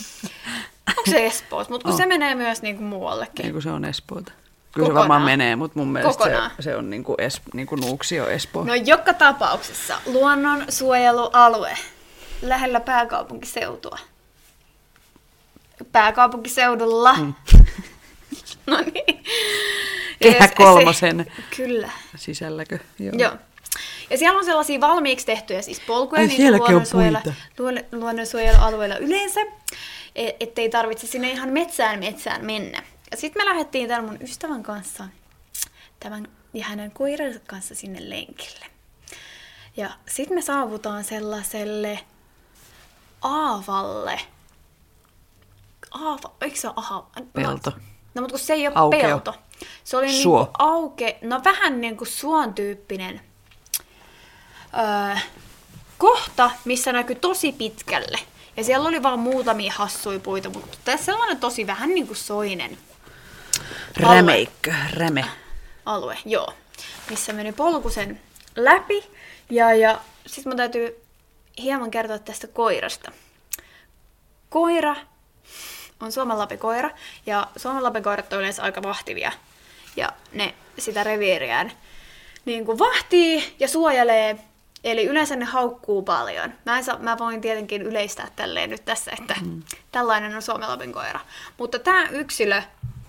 [0.88, 1.72] Onko se Espoossa?
[1.72, 1.96] Mutta kun On.
[1.98, 3.42] se menee myös niinku muuallekin.
[3.42, 4.32] Niin kuin se on Espoota.
[4.32, 4.94] Kyllä se Kokonaan.
[4.96, 6.50] varmaan menee, mutta mun mielestä Kokonaan.
[6.56, 8.64] se, se on niin kuin, es, niin kuin Nuuksio Espoo.
[8.64, 11.78] No joka tapauksessa luonnonsuojelualue
[12.42, 13.98] lähellä pääkaupunkiseutua.
[15.92, 17.14] Pääkaupunkiseudulla.
[17.14, 17.34] Mm.
[18.70, 19.24] no niin.
[20.22, 21.90] Kehä se- kolmosen Kyllä.
[22.16, 22.78] sisälläkö?
[22.98, 23.12] Joo.
[23.18, 23.32] Joo.
[24.10, 27.32] Ja siellä on sellaisia valmiiksi tehtyjä siis polkuja Ai, niin luonnonsuojelu-
[27.92, 29.40] luonnonsuojelualueilla yleensä,
[30.14, 32.82] e- ettei tarvitse sinne ihan metsään metsään mennä.
[33.10, 35.04] Ja sitten me lähdettiin tämän mun ystävän kanssa,
[36.00, 38.66] tämän ja hänen koiransa kanssa sinne lenkille.
[39.76, 41.98] Ja sitten me saavutaan sellaiselle
[43.22, 44.20] aavalle.
[45.90, 47.06] Aava, eikö se ole aha?
[47.32, 47.70] Pelto.
[47.70, 47.76] No,
[48.16, 49.00] no mutta kun se ei ole Aukeo.
[49.00, 49.34] pelto.
[49.84, 50.38] Se oli Suo.
[50.38, 53.20] niinku auke, no vähän niin kuin suon tyyppinen
[54.78, 55.16] öö,
[55.98, 58.18] kohta, missä näkyi tosi pitkälle.
[58.56, 62.78] Ja siellä oli vaan muutamia hassuja puita, mutta tässä sellainen tosi vähän niin kuin soinen
[63.96, 65.24] Rämeikkö, räme.
[65.86, 66.52] alue, joo.
[67.10, 68.20] Missä meni polku sen
[68.56, 69.04] läpi.
[69.50, 71.02] Ja, ja sitten mun täytyy
[71.58, 73.12] hieman kertoa tästä koirasta.
[74.48, 74.96] Koira
[76.00, 76.90] on Suomenlapin koira,
[77.26, 79.32] ja Suomenlapin koirat on yleensä aika vahtivia.
[79.96, 81.72] Ja ne sitä reviiriään
[82.44, 84.38] niin kuin vahtii ja suojelee,
[84.84, 86.54] eli yleensä ne haukkuu paljon.
[86.66, 89.62] Mä, en saa, mä voin tietenkin yleistää tälleen nyt tässä, että mm.
[89.92, 91.20] tällainen on Suomenlapin koira.
[91.58, 92.62] Mutta tämä yksilö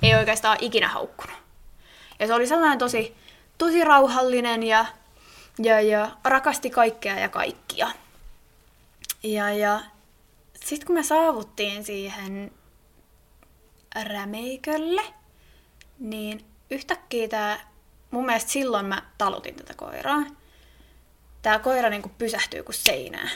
[0.03, 1.37] ei oikeastaan ikinä haukkunut.
[2.19, 3.15] Ja se oli sellainen tosi,
[3.57, 4.85] tosi rauhallinen ja,
[5.59, 7.91] ja, ja rakasti kaikkea ja kaikkia.
[9.23, 9.81] Ja, ja
[10.65, 12.51] sitten kun me saavuttiin siihen
[14.03, 15.01] rämeikölle,
[15.99, 17.59] niin yhtäkkiä tämä,
[18.11, 20.23] mun mielestä silloin mä talutin tätä koiraa.
[21.41, 23.29] Tämä koira niinku pysähtyy kuin seinään.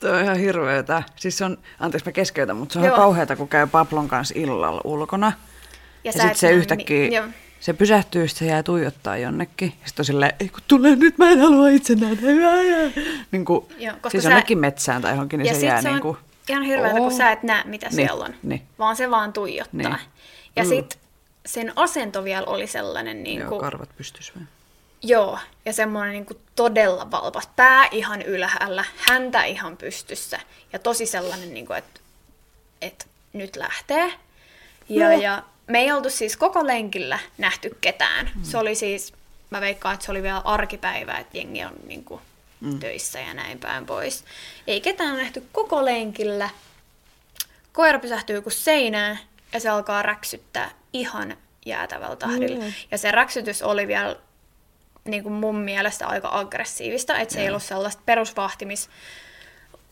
[0.00, 1.02] Tuo on ihan hirveetä.
[1.16, 2.96] Siis on, anteeksi mä keskeytän, mutta se on Joo.
[2.96, 5.32] kauheata, kun käy Pablon kanssa illalla ulkona.
[6.04, 7.26] Ja, ja sitten se yhtäkkiä, joo.
[7.60, 9.72] se pysähtyy, sit se jää tuijottaa jonnekin.
[9.82, 12.26] Ja sitten on silleen, ei kun tulee nyt, mä en halua itse nähdä.
[13.30, 15.88] Niin kuin, Joo, koska siis sä- jonnekin metsään tai johonkin, niin ja se jää se
[15.88, 16.16] on niin kuin,
[16.48, 17.16] ihan hirveätä, kun Oo.
[17.18, 18.34] sä et näe, mitä Niin, siellä on.
[18.42, 18.62] niin.
[18.78, 19.78] Vaan se vaan tuijottaa.
[19.96, 19.98] Niin.
[20.56, 20.68] Ja Mm.
[20.68, 20.98] sit
[21.46, 24.48] sen asento vielä oli sellainen niin joo, kuin, karvat pystys vähän.
[25.02, 27.48] Joo, ja semmoinen niin kuin todella valpas.
[27.56, 30.40] Pää ihan ylhäällä, häntä ihan pystyssä.
[30.72, 32.00] Ja tosi sellainen, niin kuin, että,
[32.82, 34.12] että nyt lähtee.
[34.88, 35.20] Ja, Joo.
[35.20, 38.30] ja me ei oltu siis koko lenkillä nähty ketään.
[38.34, 38.42] Mm.
[38.44, 39.12] Se oli siis,
[39.50, 42.20] mä veikkaan, että se oli vielä arkipäivä, että jengi on niin kuin,
[42.64, 42.78] mm.
[42.78, 44.24] töissä ja näin päin pois.
[44.66, 46.50] Ei ketään nähty koko lenkillä.
[47.72, 49.18] Koira pysähtyy kuin seinään
[49.52, 52.64] ja se alkaa räksyttää ihan jäätävällä tahdilla.
[52.64, 52.72] Mm.
[52.90, 54.16] Ja se räksytys oli vielä
[55.04, 58.90] niin kuin mun mielestä aika aggressiivista, että se ei ollut sellaista perusvahtimis,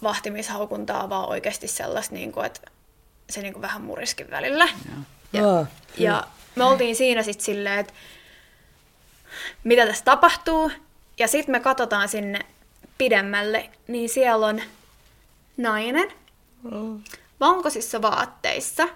[0.03, 2.61] vahtimishaukuntaa, vaan oikeasti sellaista, niin kuin, että
[3.31, 4.69] se niin kuin vähän muriskin välillä.
[5.33, 5.67] Ja, Joo,
[5.99, 7.93] ja me oltiin siinä sitten silleen, että
[9.65, 10.73] mitä tässä tapahtuu,
[11.19, 12.41] ja sitten me katsotaan sinne
[13.03, 14.61] pidemmälle, niin siellä on
[15.57, 16.12] nainen
[17.41, 18.88] valkoisissa vaatteissa,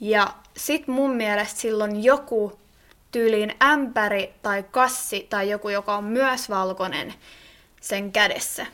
[0.00, 2.58] ja sit mun mielestä silloin joku
[3.12, 7.14] tyyliin ämpäri tai kassi tai joku, joka on myös valkoinen
[7.80, 8.66] sen kädessä.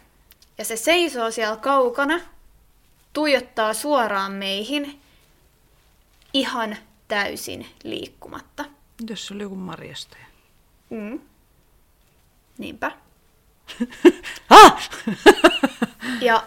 [0.58, 2.20] Ja se seisoo siellä kaukana,
[3.12, 5.00] tuijottaa suoraan meihin
[6.34, 6.76] ihan
[7.08, 8.64] täysin liikkumatta.
[9.08, 10.26] Jos se oli joku marjastaja.
[10.90, 11.20] Mm.
[12.58, 13.01] Niinpä.
[14.50, 14.90] Ah!
[16.20, 16.42] Ja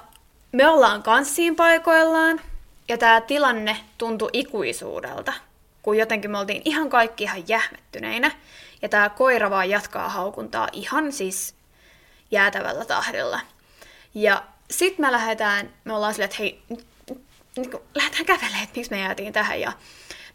[0.52, 2.42] me ollaan kanssiin paikoillaan,
[2.88, 5.34] ja tämä tilanne tuntui ikuisuudelta,
[5.82, 8.32] kun jotenkin me oltiin ihan kaikki ihan jähmettyneinä,
[8.82, 11.56] ja tämä koira vaan jatkaa haukuntaa ihan siis
[12.32, 13.40] jäätävällä tahdilla.
[14.14, 16.62] Ja sitten me lähdetään, me ollaan silleen, että hei,
[17.58, 19.72] nyt kun lähdetään kävelemään, että miksi me jäätiin tähän, ja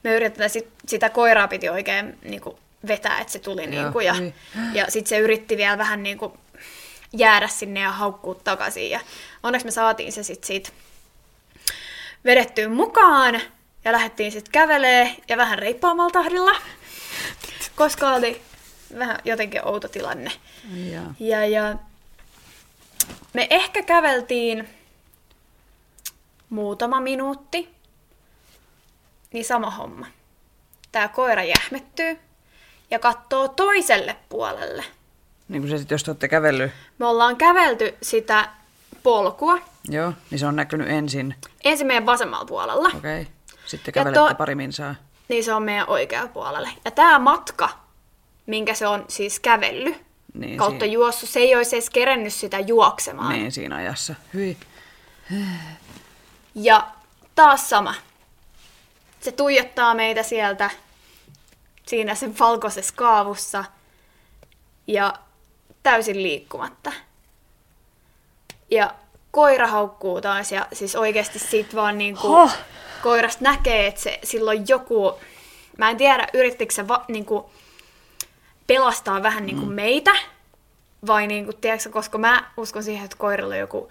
[0.02, 3.92] me yritetään sit, sitä koiraa piti oikein niin kuin, vetää, että se tuli, Joo, niin
[3.92, 4.34] kuin, ja, niin.
[4.72, 6.32] ja sitten se yritti vielä vähän niin kuin,
[7.12, 8.90] jäädä sinne ja haukkua takaisin.
[8.90, 9.00] Ja
[9.42, 10.70] onneksi me saatiin se sitten siitä
[12.24, 13.40] vedettyä mukaan
[13.84, 16.56] ja lähdettiin sitten kävelee ja vähän reippaamalla tahdilla,
[17.76, 18.42] koska oli
[18.98, 20.32] vähän jotenkin outo tilanne.
[20.74, 21.02] Ja.
[21.20, 21.74] Ja, ja
[23.32, 24.68] me ehkä käveltiin
[26.50, 27.74] muutama minuutti,
[29.32, 30.06] niin sama homma.
[30.92, 32.18] Tämä koira jähmettyy
[32.90, 34.84] ja katsoo toiselle puolelle.
[35.50, 38.48] Niin kuin se sitten, jos te olette kävellyt, Me ollaan kävelty sitä
[39.02, 41.34] polkua joo, niin se on näkynyt ensin.
[41.64, 43.20] ensin meidän vasemmalla puolella, Okei.
[43.22, 43.32] Okay.
[43.66, 44.94] Sitten kävelette to- pari minsaa.
[45.28, 46.68] niin se on meidän oikealla puolelle.
[46.84, 47.68] Ja tämä matka,
[48.46, 50.02] minkä se on siis kävellyt
[50.34, 53.32] Niin, kautta siinä, juossut, se ei olisi edes kerennyt sitä juoksemaan.
[53.32, 54.14] niin, siinä ajassa.
[54.34, 54.56] Hyi.
[56.54, 56.86] Ja
[57.34, 57.94] taas sama.
[59.20, 60.70] Se tuijottaa meitä sieltä
[61.86, 63.64] siinä sen valkoisessa kaavussa
[64.86, 65.14] ja
[65.82, 66.92] täysin liikkumatta.
[68.70, 68.94] Ja
[69.30, 72.52] koira haukkuu taas ja siis oikeasti sit vaan niinku Huh.
[73.02, 75.18] koirasta näkee, että se, silloin joku,
[75.78, 77.50] mä en tiedä yrittikö se va, niinku,
[78.66, 79.72] pelastaa vähän niinku mm.
[79.72, 80.12] meitä,
[81.06, 83.88] vai niinku, tiedätkö, koska mä uskon siihen, että koirilla on joku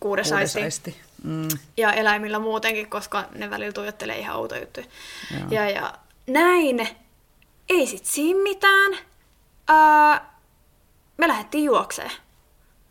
[0.00, 1.00] kuudes aisti Kuudesaisti.
[1.24, 1.48] Mm.
[1.76, 4.86] ja eläimillä muutenkin, koska ne välillä tuijottelee ihan outo juttuja.
[5.50, 5.94] Ja, ja
[6.26, 6.88] näin.
[7.68, 8.98] Ei sit siinä mitään.
[9.68, 10.37] Ää,
[11.18, 12.10] me lähdettiin juokseen.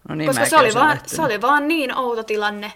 [0.09, 1.15] No niin, koska se oli, vaan, lähtenyt.
[1.15, 2.73] se oli vaan niin outo tilanne.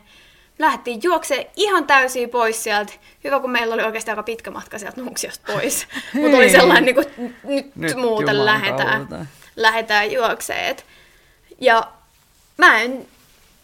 [0.59, 2.93] Lähdettiin juokseen ihan täysin pois sieltä.
[3.23, 5.87] Hyvä, kun meillä oli oikeasti aika pitkä matka sieltä Nuuksiosta pois.
[6.13, 9.25] Mutta oli sellainen, niin kuin, nyt, nyt muuten lähdetään, kautta.
[9.55, 10.85] lähdetään juokseet.
[11.61, 11.91] Ja
[12.57, 13.07] mä en,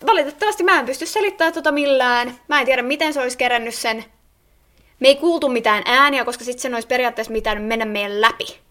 [0.05, 2.39] valitettavasti mä en pysty selittämään tota millään.
[2.47, 4.05] Mä en tiedä, miten se olisi kerännyt sen.
[4.99, 8.66] Me ei kuultu mitään ääniä, koska sitten sen olisi periaatteessa mitään mennä meidän läpi.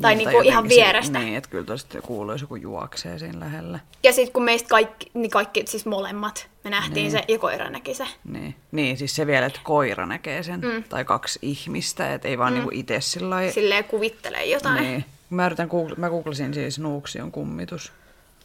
[0.00, 1.18] Tai Niin, niinku ihan jotenkin se- vierestä.
[1.18, 3.78] Niin, että kyllä tuosta kuuluu, jos joku juoksee siinä lähellä.
[4.02, 7.10] Ja sitten kun meistä kaikki, niin kaikki, siis molemmat, me nähtiin Niin.
[7.10, 8.04] se ja koira näki se.
[8.24, 8.54] Niin.
[8.72, 10.60] niin, siis se vielä, että koira näkee sen.
[10.60, 10.84] Mm.
[10.88, 12.54] Tai kaksi ihmistä, että ei vaan mm.
[12.54, 13.52] niinku itse sillä lailla.
[13.52, 14.74] Silleen kuvittelee jotain.
[14.82, 14.90] Niin.
[14.90, 15.04] Niin.
[15.30, 17.92] Mä, yritän googl- mä googlasin siis Nuuksion kummitus.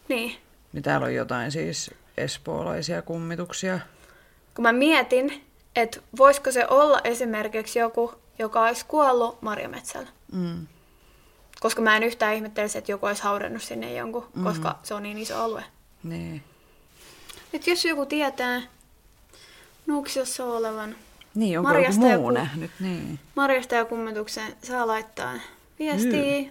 [0.08, 0.36] niin.
[0.72, 3.78] Niin täällä on jotain siis espoolaisia kummituksia.
[4.54, 5.44] Kun mä mietin,
[5.76, 10.08] että voisiko se olla esimerkiksi joku, joka olisi kuollut marjametsällä.
[10.32, 10.66] Mm.
[11.64, 14.44] Koska mä en yhtään ihmettelisi, että joku olisi haudannut sinne jonkun, mm.
[14.44, 15.64] koska se on niin iso alue.
[16.02, 16.42] Niin.
[17.52, 18.62] Nyt jos joku tietää
[19.86, 20.96] Nuuksiossa olevan
[21.34, 22.70] Niin, onko Marjasta joku muu joku- nähnyt?
[22.80, 23.18] Niin.
[23.34, 25.34] Marjasta ja kummetukseen, saa laittaa
[25.78, 26.50] viestiä Mm.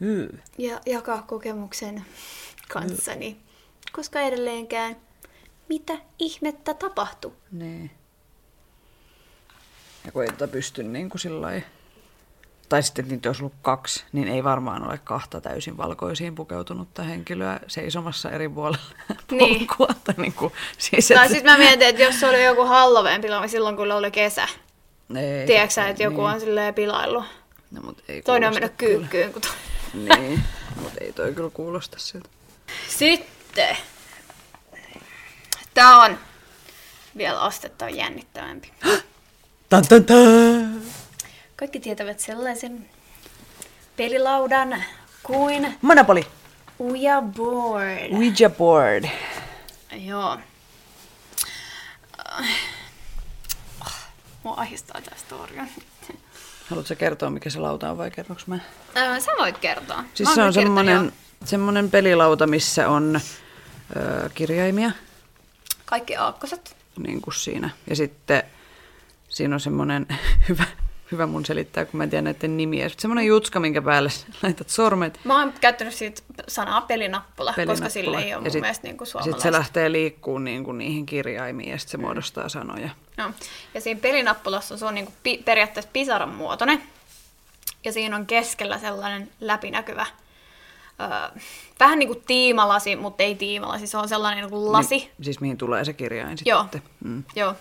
[0.00, 0.40] Hyy.
[0.58, 2.04] ja jakaa kokemuksen
[2.68, 3.36] kanssani.
[3.92, 4.96] Koska edelleenkään,
[5.68, 7.32] mitä ihmettä tapahtui?
[7.52, 7.90] Niin.
[10.06, 11.66] Ja kun ei tätä pysty niin kuin sillä lailla-
[12.70, 17.60] Tai sitten, niitä olisi ollut kaksi, niin ei varmaan ole kahta täysin valkoisiin pukeutunutta henkilöä
[17.66, 18.84] seisomassa eri puolella
[19.30, 19.66] Niin.
[19.66, 19.94] polkua.
[20.04, 23.20] Tai niin kuin, siis, Tai että- sitten mä mietin, että jos se oli joku Halloween
[23.20, 24.48] pilama silloin, kun oli kesä.
[25.16, 26.30] ei, Tiedätkö sä, että joku niin.
[26.34, 27.24] on silleen pilaillut?
[27.70, 28.98] No, mutta ei Toinen on mennyt kyllä.
[29.08, 29.32] kyykkyyn.
[29.32, 29.48] Kun to...
[29.94, 30.42] Niin,
[30.82, 32.28] mutta ei toi kyllä kuulosta siltä.
[32.88, 33.76] Sitten.
[35.74, 36.18] Tää on
[37.16, 38.72] vielä astetta jännittävämpi.
[39.68, 40.82] Tan, tan, tan.
[41.60, 42.86] Kaikki tietävät sellaisen
[43.96, 44.84] pelilaudan
[45.22, 46.22] kuin Monopoly.
[46.78, 48.12] Ouija Board.
[48.12, 49.04] Ouija board.
[49.92, 50.38] Joo.
[52.18, 52.44] Ah,
[54.42, 55.56] Mua ahistaa tää story.
[56.70, 58.58] Haluatko kertoa, mikä se lauta on vai kerroks mä?
[58.94, 60.04] Ää, Sä voit kertoa.
[60.14, 61.12] Siis Mä se on semmonen,
[61.44, 63.20] semmonen pelilauta, missä on
[63.96, 64.90] ö, kirjaimia,
[65.84, 66.76] Kaikki aakkoset.
[67.06, 67.70] niin kuin siinä.
[67.86, 68.42] Ja sitten
[69.28, 70.06] siinä on semmoinen,
[70.48, 70.64] hyvä,
[71.12, 72.88] hyvä mun selittää, kun mä en tiedä näiden nimiä.
[72.88, 74.10] Sitten semmoinen jutska, minkä päälle
[74.42, 75.20] laitat sormet.
[75.24, 77.86] Mä oon käyttänyt siitä sanaa pelinappula, pelinappula.
[77.86, 79.42] koska sille ei ole mun sit- mielestä niinku Sitten suomalaista.
[79.42, 82.88] se lähtee liikkuun niin kuin niihin kirjaimiin ja sitten se muodostaa sanoja.
[83.16, 83.30] No.
[83.74, 86.82] Ja siinä pelinappulassa se on niinku pi- periaatteessa pisaran muotoinen.
[87.84, 90.06] Ja siinä on keskellä sellainen läpinäkyvä,
[91.00, 91.40] öö,
[91.80, 93.86] vähän niin kuin tiimalasi, mutta ei tiimalasi.
[93.86, 94.96] Se on sellainen niin kuin lasi.
[94.96, 96.62] Niin, siis mihin tulee se kirjain Joo.
[96.62, 96.82] sitten.
[97.04, 97.24] Mm.
[97.36, 97.54] Joo.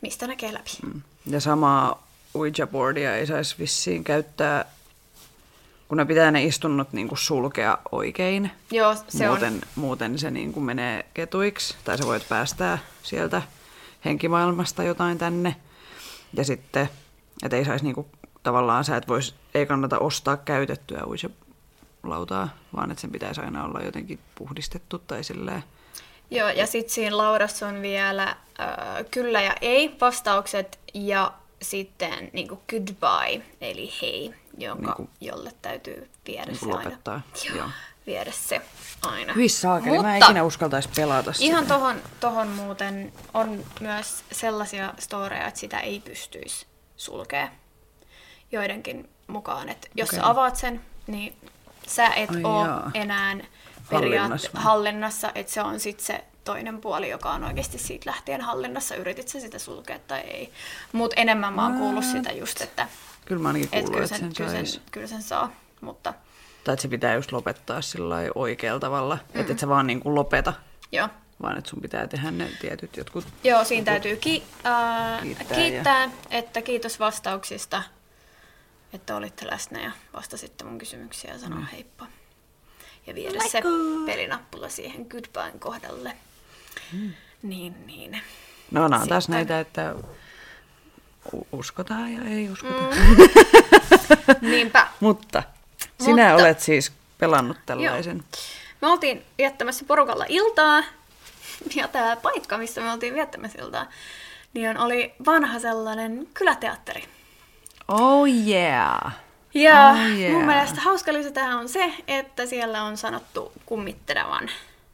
[0.00, 0.70] Mistä näkee läpi?
[0.86, 1.02] Mm.
[1.30, 4.64] Ja samaa Ouija boardia ei saisi vissiin käyttää,
[5.88, 8.50] kun ne pitää ne istunnot niin kuin sulkea oikein.
[8.70, 9.60] Joo, se muuten, on.
[9.74, 13.42] muuten se niin kuin menee ketuiksi, tai sä voit päästää sieltä
[14.04, 15.56] henkimaailmasta jotain tänne.
[16.34, 16.88] Ja sitten,
[17.42, 18.06] että ei saisi niin kuin,
[18.42, 23.80] tavallaan sä et vois, ei kannata ostaa käytettyä Ouija-lautaa, vaan että sen pitäisi aina olla
[23.80, 25.64] jotenkin puhdistettu tai silleen.
[26.30, 28.36] Joo, ja sitten siinä laudassa on vielä äh,
[29.10, 31.32] kyllä ja ei vastaukset ja
[31.62, 36.84] sitten niin kuin goodbye, eli hei, jonka, Niinku- jolle täytyy viedä Niin se kuin aina.
[36.90, 37.20] lopettaa.
[37.48, 37.68] Joo, Joo.
[38.06, 38.60] viedä se
[39.02, 39.32] aina.
[39.32, 41.44] Hyi saakeli, mä en ikinä uskaltaisi pelata sitä.
[41.44, 46.66] Ihan tohon, tohon muuten on myös sellaisia storeja, että sitä ei pystyisi
[46.96, 47.48] sulkea
[48.52, 49.68] joidenkin mukaan.
[49.68, 50.18] Että jos Okei.
[50.20, 51.36] sä avaat sen, niin
[51.86, 52.90] sä et Ai ole jaa.
[52.94, 53.36] enää
[53.90, 58.94] periaatteessa hallinnassa, että se on sitten se toinen puoli, joka on oikeasti siitä lähtien hallinnassa,
[58.94, 60.52] yritit sä sitä sulkea tai ei.
[60.92, 62.88] Mutta enemmän mä oon kuullut sitä just, että
[63.24, 66.14] Kyllä mä ainakin et kuullut, kyllä, että sen, sen kyllä, sen, kyllä sen saa, mutta
[66.64, 69.18] Tai että se pitää just lopettaa sillä oikealla tavalla.
[69.34, 69.40] Mm.
[69.40, 70.52] Että et sä vaan niin kuin lopeta,
[70.92, 71.08] joo.
[71.42, 73.24] vaan että sun pitää tehdä ne tietyt jotkut...
[73.44, 77.82] Joo, siinä täytyy ki- äh, Kiittää kiittää, kiittää että kiitos vastauksista,
[78.92, 81.66] että olitte läsnä ja vastasitte mun kysymyksiä ja sanoa mm.
[81.66, 82.06] heippa.
[83.06, 83.62] Ja viedä se
[84.06, 86.16] pelinappula siihen goodbyen kohdalle.
[86.92, 87.12] Mm.
[87.42, 88.20] Niin, niin.
[88.70, 89.94] No nämä on taas näitä, että
[91.52, 92.74] uskotaan ja ei uskota.
[92.82, 93.16] Mm.
[94.50, 94.88] Niinpä.
[95.00, 95.42] Mutta
[96.00, 98.24] sinä Mutta- olet siis pelannut tällaisen.
[98.82, 100.82] Me oltiin viettämässä porukalla iltaa,
[101.74, 103.86] ja tämä paikka, missä me oltiin viettämässä iltaa,
[104.54, 107.04] niin oli vanha sellainen kyläteatteri.
[107.88, 109.12] Oh yeah!
[109.54, 110.32] Ja Oh, yeah.
[110.32, 114.50] mun mielestä hauska lisä tähän on se, että siellä on sanottu kummittelevan.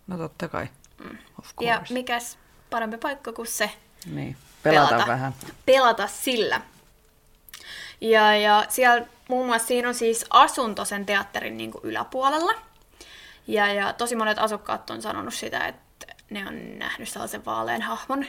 [0.06, 0.68] No totta kai.
[1.04, 1.18] Mm.
[1.46, 1.94] Of Ja course.
[1.94, 2.38] mikäs
[2.70, 3.70] parempi paikka kuin se
[4.06, 4.36] Niin.
[4.62, 5.34] Pelata, pelata vähän.
[5.66, 6.60] pelata sillä.
[8.00, 12.52] Ja, ja siellä muun muassa siinä on siis asunto sen teatterin niin kuin yläpuolella.
[13.46, 18.26] Ja, ja tosi monet asukkaat on sanonut sitä, että ne on nähnyt sellaisen vaalean hahmon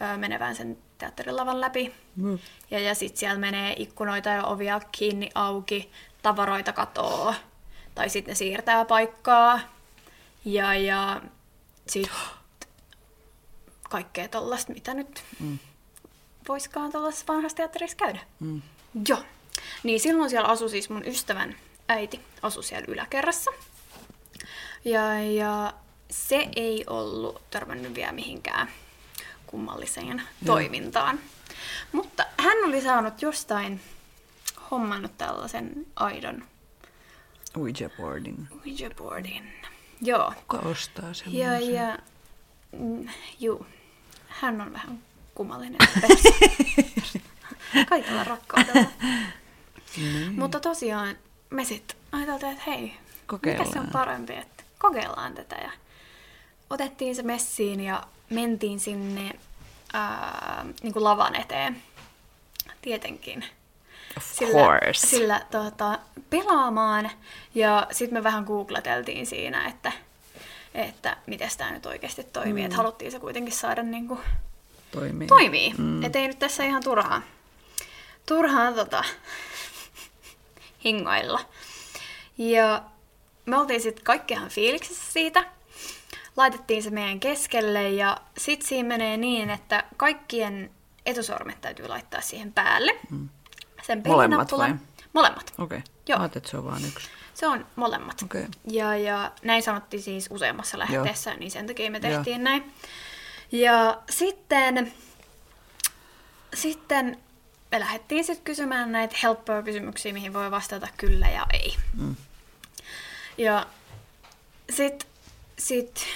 [0.00, 1.94] ö, menevän sen teatterilavan läpi.
[2.16, 2.38] Mm.
[2.70, 5.92] Ja, ja sitten siellä menee ikkunoita ja ovia kiinni auki,
[6.22, 7.34] tavaroita katoo,
[7.94, 9.60] tai sitten ne siirtää paikkaa.
[10.44, 11.20] Ja, ja
[11.86, 12.12] sitten
[13.90, 15.58] kaikkea tollasta, mitä nyt Mm.
[16.48, 18.20] voiskaan tuollaisessa vanhassa teatterissa käydä.
[18.40, 18.62] Mm.
[19.08, 19.22] Joo.
[19.82, 21.56] Niin silloin siellä asui siis mun ystävän
[21.88, 23.50] äiti, asui siellä yläkerrassa.
[24.84, 25.74] Ja, ja
[26.10, 28.68] se ei ollut törmännyt vielä mihinkään
[29.46, 31.20] kummalliseen toimintaan.
[31.92, 33.80] Mutta hän oli saanut jostain
[34.70, 36.44] hommannut tällaisen aidon
[37.56, 38.48] Ouija boardin.
[38.58, 39.52] Ouija boardin.
[40.00, 40.32] Joo.
[40.36, 41.74] Kuka ostaa Ja, semmoisen?
[41.74, 41.98] ja
[42.72, 43.08] mm,
[43.40, 43.66] juu,
[44.40, 44.98] hän on vähän
[45.34, 45.78] kummallinen.
[47.88, 48.90] Kaikella rakkaudella.
[49.96, 50.38] Niin.
[50.38, 51.16] Mutta tosiaan
[51.50, 53.78] me sitten ajateltiin, että hei, mikä se Kokeillaan.
[53.78, 55.56] on parempi, että kokeillaan tätä.
[55.56, 55.70] Ja
[56.70, 59.32] otettiin se messiin ja mentiin sinne
[59.92, 61.82] ää, niin kuin lavan eteen.
[62.82, 63.44] Tietenkin.
[64.16, 65.06] Of Sillä, course.
[65.06, 65.98] sillä tota,
[66.30, 67.10] pelaamaan.
[67.54, 69.92] Ja sitten me vähän googleteltiin siinä, että,
[70.84, 72.62] että miten tämä nyt oikeasti toimii.
[72.62, 72.66] Mm.
[72.66, 74.20] Että haluttiin se kuitenkin saada niin kuin,
[74.92, 75.28] Toimii.
[75.28, 75.74] toimii.
[75.78, 76.02] Mm.
[76.04, 77.24] Että ei nyt tässä ihan turhaan,
[78.26, 79.04] turhaan tota,
[80.84, 81.40] hingoilla.
[82.38, 82.82] Ja
[83.46, 85.44] me oltiin sitten kaikki ihan fiiliksissä siitä.
[86.36, 90.70] Laitettiin se meidän keskelle ja sit siinä menee niin, että kaikkien
[91.06, 92.98] etusormet täytyy laittaa siihen päälle.
[93.10, 93.28] Mm.
[93.82, 94.74] Sen Molemmat vai?
[95.12, 95.52] Molemmat.
[95.58, 95.78] Okei.
[95.78, 95.80] Okay.
[96.08, 96.18] Joo.
[96.18, 97.08] Ajattelin, että se on vain yksi.
[97.40, 98.22] Se on molemmat.
[98.22, 98.46] Okei.
[98.64, 102.12] Ja, ja näin sanottiin siis useammassa lähteessä, niin sen takia me Joo.
[102.12, 102.72] tehtiin näin.
[103.52, 104.92] Ja sitten,
[106.54, 107.18] sitten
[107.72, 111.76] me lähdettiin sitten kysymään näitä helppoa-kysymyksiä, mihin voi vastata kyllä ja ei.
[111.96, 112.16] Mm.
[113.38, 113.66] Ja
[114.70, 115.08] sitten
[115.58, 116.06] sit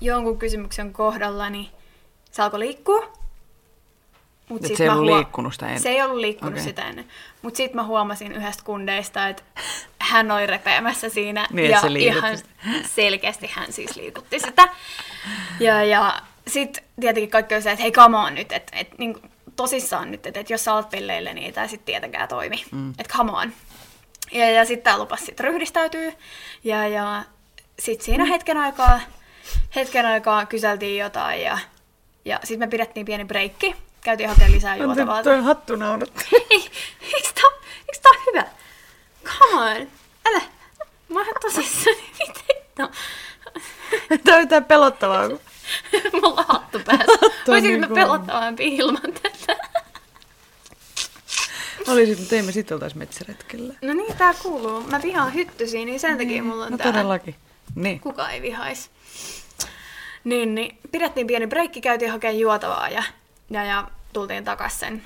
[0.00, 1.68] jonkun kysymyksen kohdalla, niin
[2.30, 3.12] se alkoi liikkua.
[4.48, 5.82] Mut Et sit se ei mä ollut huo- liikkunut sitä ennen?
[5.82, 6.64] Se ei ollut liikkunut okay.
[6.64, 7.08] sitä ennen.
[7.42, 9.42] Mutta sitten mä huomasin yhdestä kundeista, että
[10.14, 11.46] hän oli repeämässä siinä.
[11.50, 12.38] Niin, ja se liikutti ihan
[12.94, 14.68] selkeästi hän siis liikutti sitä.
[15.60, 19.16] Ja, ja sitten tietenkin kaikki oli se, että hei come on nyt, että et, niin,
[19.56, 22.64] tosissaan nyt, että et jos sä oot pelleillä, niin ei tää sitten tietenkään toimi.
[22.70, 22.90] Mm.
[22.90, 23.52] Että come on.
[24.32, 26.12] Ja, ja sitten tää lupas sit ryhdistäytyy.
[26.64, 27.24] Ja, ja
[27.78, 29.00] sitten siinä hetken aikaa,
[29.76, 31.58] hetken aikaa kyseltiin jotain ja,
[32.24, 33.74] ja sitten me pidettiin pieni breikki.
[34.00, 35.22] Käytiin hakemaan lisää juotavaa.
[35.22, 36.24] Toi hattu nauratti.
[36.50, 36.70] Ei,
[37.02, 38.44] eikö tää, eikö tää ole hyvä?
[39.24, 40.03] Come on.
[40.28, 40.40] Älä.
[41.08, 41.96] Mä oon ihan tosissani.
[42.18, 42.88] Mitä hittoa?
[44.24, 45.28] Tämä on jotain pelottavaa.
[46.12, 47.04] Mulla on hattu päässä.
[47.46, 49.56] Voisinko niin mä pelottavampi ilman tätä?
[51.88, 53.74] Oli sitten, teimme sitten oltais metsäretkellä.
[53.82, 54.80] No niin, tää kuuluu.
[54.80, 56.92] Mä vihaan hyttysiä, niin sen takia mulla on No tää.
[56.92, 57.34] todellakin.
[57.74, 58.00] Niin.
[58.00, 58.90] Kuka ei vihais.
[60.24, 63.02] Niin, niin pidettiin pieni breikki, käytiin hakemaan juotavaa ja,
[63.50, 65.02] ja, ja tultiin takas sen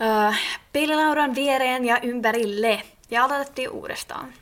[0.00, 0.32] öö,
[0.72, 2.82] peililaudan viereen ja ympärille.
[3.12, 4.34] Ja aloitettiin uudestaan.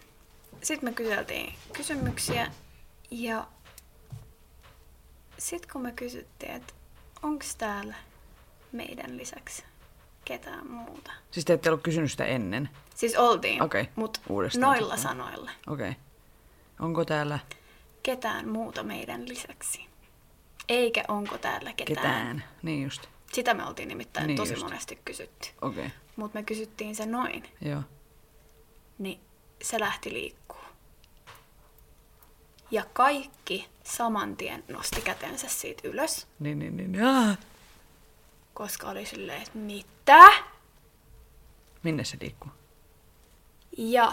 [0.63, 2.51] Sitten me kyseltiin kysymyksiä
[3.11, 3.47] ja
[5.39, 6.75] sitten kun me kysyttiin, että
[7.23, 7.95] onko täällä
[8.73, 9.65] meidän lisäksi
[10.25, 11.13] ketään muuta.
[11.31, 12.69] Siis te ette ollut kysynyt sitä ennen.
[12.95, 15.17] Siis oltiin, Okei, mutta uudestaan noilla sitten.
[15.17, 15.51] sanoilla.
[15.67, 15.91] Okei.
[15.91, 16.03] Okay.
[16.81, 17.39] Onko täällä
[18.03, 19.87] ketään muuta meidän lisäksi.
[20.69, 21.97] Eikä onko täällä ketään.
[21.97, 22.45] ketään.
[22.63, 23.07] Niin just.
[23.33, 24.63] Sitä me oltiin nimittäin niin tosi just.
[24.63, 25.49] monesti kysytty.
[25.63, 25.87] Okei.
[25.87, 25.99] Okay.
[26.17, 27.83] Mutta me kysyttiin se noin, Joo.
[29.01, 29.21] Niin
[29.63, 30.61] se lähti liikkuu.
[32.71, 36.95] Ja kaikki saman tien nosti kätensä siitä ylös, Niin, niin, niin.
[36.95, 37.37] Jaa.
[38.55, 40.33] koska oli silleen, että mitä?
[41.83, 42.51] Minne se liikkuu?
[43.79, 44.13] Ja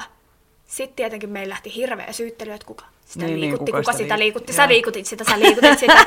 [0.67, 3.91] sitten tietenkin meillä lähti hirveä syyttely, että kuka sitä Niin, niin, niin, liikutti, kuka kuka
[3.91, 6.05] sitä sitä liik- liikutti, sä liikutit sitä, sä liikutit sitä.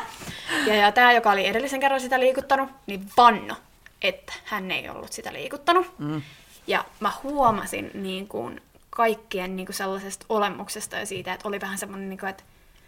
[0.66, 3.56] Ja, ja tämä, joka oli edellisen kerran sitä liikuttanut, niin vanno,
[4.02, 5.98] että hän ei ollut sitä liikuttanut.
[5.98, 6.22] Mm.
[6.66, 8.60] Ja mä huomasin niin kuin
[8.90, 12.42] kaikkien niin kuin sellaisesta olemuksesta ja siitä, että oli vähän semmoinen, niin kuin, että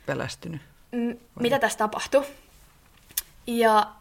[0.07, 0.61] Pelästynyt.
[0.93, 2.25] mm, mitä tässä tapahtui.
[3.47, 3.93] Ja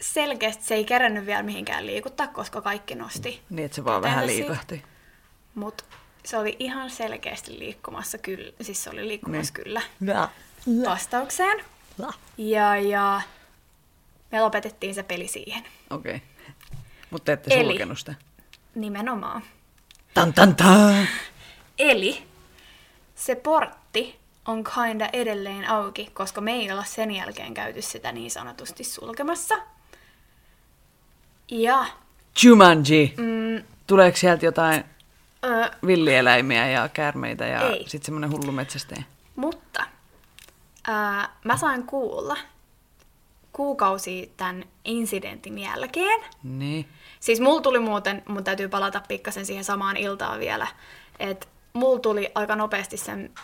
[0.00, 3.42] selkeästi se ei kerännyt vielä mihinkään liikuttaa, koska kaikki nosti.
[3.50, 4.82] Niin, että se vaan vähän liikahti.
[5.54, 5.84] Mutta
[6.24, 9.64] se oli ihan selkeästi liikkumassa kyllä, siis se oli liikkumassa Niin.
[9.64, 10.30] kyllä Jaa.
[10.86, 11.64] vastaukseen.
[12.38, 13.20] Ja, ja
[14.32, 15.64] me lopetettiin se peli siihen.
[15.90, 16.16] Okei.
[16.16, 16.26] Okay.
[17.10, 18.14] Mutta ette Eli- sulkenut sitä.
[18.74, 19.42] Nimenomaan.
[20.14, 21.08] Tan tan tan.
[21.78, 22.22] Eli
[23.14, 28.30] se portti on kinda edelleen auki, koska me ei olla sen jälkeen käyty sitä niin
[28.30, 29.54] sanotusti sulkemassa.
[31.48, 31.86] Ja
[32.42, 33.14] Jumanji.
[33.16, 34.84] mm, Tuleeko sieltä jotain
[35.44, 39.02] ö, villieläimiä ja käärmeitä ja sitten semmoinen hullu metsästäjä?
[39.36, 39.84] Mutta
[40.86, 42.36] ää, mä sain kuulla
[43.52, 46.20] kuukausia tämän incidentin jälkeen.
[46.42, 46.88] Niin.
[47.20, 50.66] Siis mulla tuli muuten, mun täytyy palata pikkasen siihen samaan iltaan vielä,
[51.18, 53.34] että mulla tuli aika nopeasti sen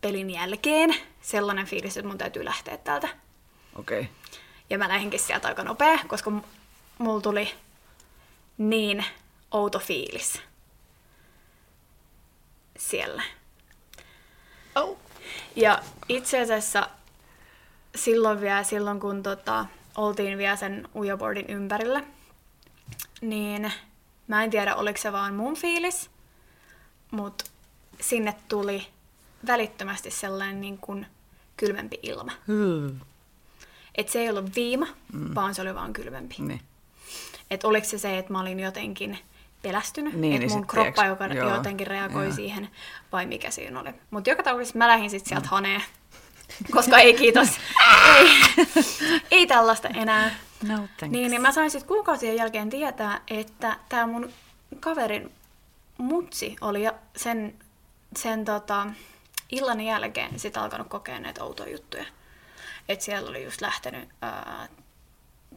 [0.00, 3.08] pelin jälkeen sellainen fiilis, että mun täytyy lähteä täältä.
[3.76, 4.00] Okei.
[4.00, 4.12] Okay.
[4.70, 6.32] Ja mä lähdinkin sieltä aika nopea, koska
[6.98, 7.54] mulla tuli
[8.58, 9.04] niin
[9.50, 10.42] outo fiilis
[12.78, 13.22] siellä.
[14.74, 14.98] Oh.
[15.56, 16.88] Ja itse asiassa
[17.94, 22.02] silloin vielä, silloin kun tota, oltiin vielä sen ujaboardin ympärillä,
[23.22, 23.72] niin
[24.26, 26.10] mä en tiedä, oliko se vaan mun fiilis,
[27.10, 27.44] mutta
[28.00, 28.86] sinne tuli
[29.46, 31.06] välittömästi sellainen niin kuin
[31.56, 32.32] kylmempi ilma.
[32.46, 33.00] Hmm.
[33.94, 35.34] Et se ei ollut viima, mm.
[35.34, 36.34] vaan se oli vaan kylmempi.
[36.38, 36.60] Niin.
[37.50, 39.18] Et oliko se se, että mä olin jotenkin
[39.62, 42.34] pelästynyt, Niin, että niin mun kroppa joka joo, jotenkin reagoi joo.
[42.34, 42.68] siihen,
[43.12, 43.90] vai mikä siinä oli.
[44.10, 45.82] Mutta joka tapauksessa mä lähdin sitten sieltä haneen,
[46.70, 47.48] koska ei kiitos,
[48.18, 48.28] ei,
[49.30, 50.34] ei tällaista enää.
[50.62, 51.12] No thanks.
[51.12, 54.32] Niin, niin mä sain sitten kuukausien jälkeen tietää, että tämä mun
[54.80, 55.32] kaverin
[55.98, 56.82] mutsi oli
[57.16, 57.54] sen,
[58.16, 58.86] sen tota,
[59.52, 62.04] illan jälkeen sit alkanut kokea näitä outoja juttuja.
[62.88, 64.68] Että siellä oli just lähtenyt, ää,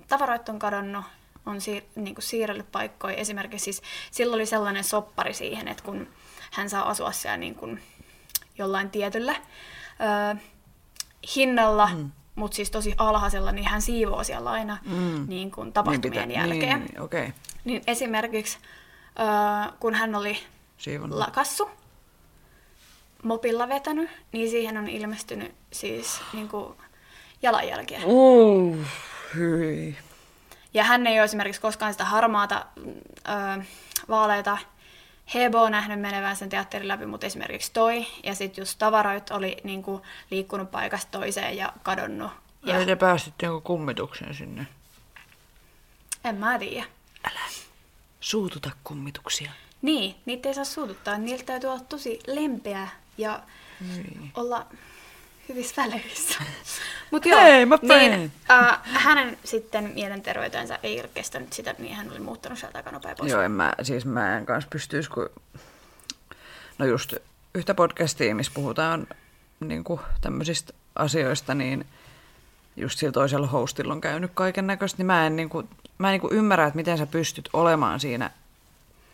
[0.08, 1.06] tavaroit on kadonnut,
[1.46, 3.16] on siir, niinku siirrellyt paikkoja.
[3.16, 3.82] Esimerkiksi siis,
[4.12, 6.08] sillä oli sellainen soppari siihen, että kun
[6.52, 7.84] hän saa asua siellä niin kuin
[8.58, 9.36] jollain tietyllä
[10.00, 10.36] ää,
[11.36, 12.12] hinnalla, mm.
[12.36, 15.26] Mutta siis tosi alhaisella, niin hän siivoo siellä aina Mm.
[15.28, 16.80] niin kuin tapahtumien pitää- jälkeen.
[16.80, 17.02] Niin.
[17.02, 17.32] Okay.
[17.66, 18.58] Niin esimerkiksi
[19.20, 20.38] äh, kun hän oli
[20.78, 21.20] Siivonnut.
[21.20, 21.70] lakassu,
[23.24, 26.74] mopilla vetänyt, niin siihen on ilmestynyt siis niin kuin
[27.42, 28.00] jalanjälkiä.
[28.06, 28.78] Uh,
[29.36, 29.98] hyi.
[30.74, 32.66] Ja hän ei ole esimerkiksi koskaan sitä harmaata,
[33.58, 33.64] ö,
[34.10, 34.58] vaaleita
[35.34, 38.06] heboa nähnyt menevän sen teatterin läpi, mutta esimerkiksi toi.
[38.24, 40.02] Ja sitten just tavaroit oli niin kuin,
[40.32, 42.32] liikkunut paikasta toiseen ja kadonnut.
[42.64, 44.68] Ja Ja te päästitte jonkun kummituksen sinne.
[46.24, 46.86] en mä tiedä.
[47.32, 47.40] Älä
[48.20, 49.52] suututa kummituksia.
[49.82, 51.18] Niin, niitä ei saa suututtaa.
[51.18, 53.40] Niiltä täytyy olla tosi lempeä ja
[53.82, 54.32] Niin.
[54.36, 54.66] olla
[55.50, 56.40] hyvissä väleissä.
[57.12, 62.12] Mut joo, Hei, mä niin, äh, hänen sitten mielenterveytensä ei ole kestänyt sitä, niin hän
[62.12, 63.32] oli muuttanut sieltä aika nopea pois.
[63.32, 65.30] Joo, en mä, siis mä en kanssa pystyisi, kun...
[66.78, 67.14] No just
[67.56, 69.08] yhtä podcastia, missä puhutaan
[69.60, 71.86] niin kuin tämmöisistä asioista, niin
[72.76, 76.12] just sillä toisella hostilla on käynyt kaiken näköistä, niin mä en, niin kuin, mä en
[76.12, 78.32] niin kuin ymmärrä, että miten sä pystyt olemaan siinä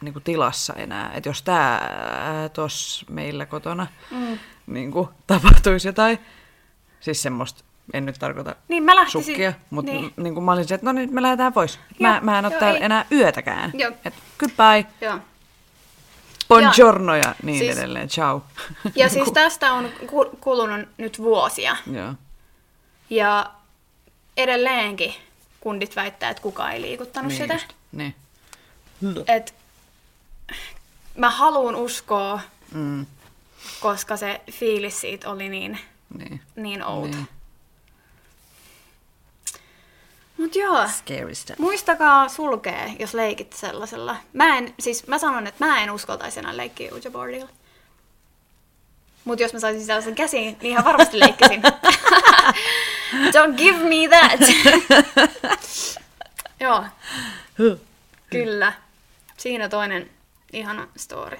[0.01, 1.11] niin kuin tilassa enää.
[1.13, 1.89] Että jos tää
[2.53, 4.37] tos meillä kotona Mm.
[4.67, 6.19] Niin kuin, tapahtuisi jotain,
[6.99, 9.23] siis semmoista, en nyt tarkoita Niin mä lähtisin.
[9.23, 10.13] sukkia, mutta Niin.
[10.17, 10.33] niin.
[10.33, 11.75] kuin mä olisin, että no niin, me lähdetään pois.
[11.99, 12.85] Joo, Mä, mä en ole joo, täällä ei.
[12.85, 13.71] enää yötäkään.
[13.73, 13.91] Joo.
[14.05, 15.19] Et goodbye, Joo.
[16.49, 18.43] buongiorno ja niin Siis- edelleen, ciao.
[18.95, 21.77] Ja siis tästä on ku- kulunut nyt vuosia.
[21.91, 22.13] Joo.
[23.09, 23.51] Ja
[24.37, 25.13] edelleenkin
[25.61, 27.53] kundit väittää, että kukaan ei liikuttanut Niin sitä.
[27.53, 28.15] just, Niin.
[29.27, 29.53] Et
[31.17, 32.39] mä haluan uskoa,
[32.73, 33.05] Mm,
[33.79, 35.79] koska se fiilis siitä oli niin,
[36.17, 36.41] niin.
[36.55, 37.17] niin outo.
[37.17, 37.27] Niin.
[40.37, 41.59] Mut joo, Scary stuff.
[41.59, 44.15] muistakaa sulkea, jos leikit sellaisella.
[44.33, 47.49] Mä en, siis mä sanon, että mä en uskaltaisi enää leikkiä Ouija-boardilla.
[49.25, 51.61] Mut jos mä saisin sellaisen käsiin, niin ihan varmasti leikkisin.
[53.35, 54.39] Don't give me that!
[56.59, 56.83] joo,
[58.29, 58.73] kyllä.
[59.37, 60.09] Siinä toinen
[60.53, 61.37] ihana story.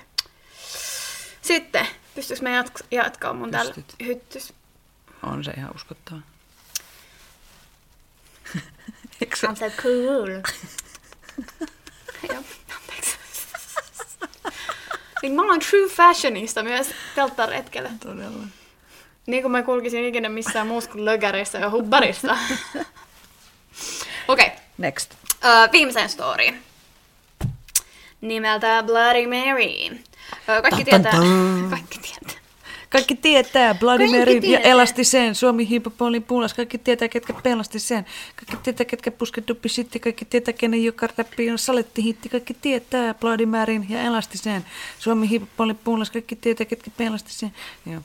[1.42, 3.74] Sitten, pystyykö me jatk- jatkaa mun täällä
[4.05, 4.53] hyttys,
[5.24, 6.22] on se ihan uskottava.
[9.22, 9.47] Eikö se?
[9.47, 10.30] I'm so cool.
[12.30, 12.43] Joo,
[12.76, 13.18] anteeksi.
[15.22, 17.89] Niin mä oon true fashionista myös telttaretkellä.
[17.99, 18.47] Todella.
[19.26, 22.38] Niin kuin mä kulkisin ikinä missään muussa kuin lögärissä ja hubbarissa.
[24.28, 24.49] Okei, okay.
[24.78, 25.14] Next.
[25.14, 26.53] uh, viimeisen story.
[28.22, 30.03] Nimeltä Bloody Mary.
[30.46, 31.12] Kaikki tietää...
[31.70, 32.42] Kaikki tietää.
[32.92, 34.72] Kaikki tietää Bloody Kaikki Mary ja tietää.
[34.72, 35.36] elasti sen.
[35.36, 36.54] Suomi hiipapolin puulas.
[36.54, 38.06] Kaikki tietää, ketkä pelasti sen.
[38.36, 40.00] Kaikki tietää, ketkä puske duppi sitti.
[40.00, 42.30] Kaikki tietää, kenen joka räppi on saletti hitti.
[42.30, 44.66] Kaikki tietää Bloody Maryn ja elasti sen.
[45.00, 46.12] Suomi hiipapolin puulas.
[46.12, 47.54] Kaikki tietää, ketkä pelasti sen.
[47.86, 48.02] Joo.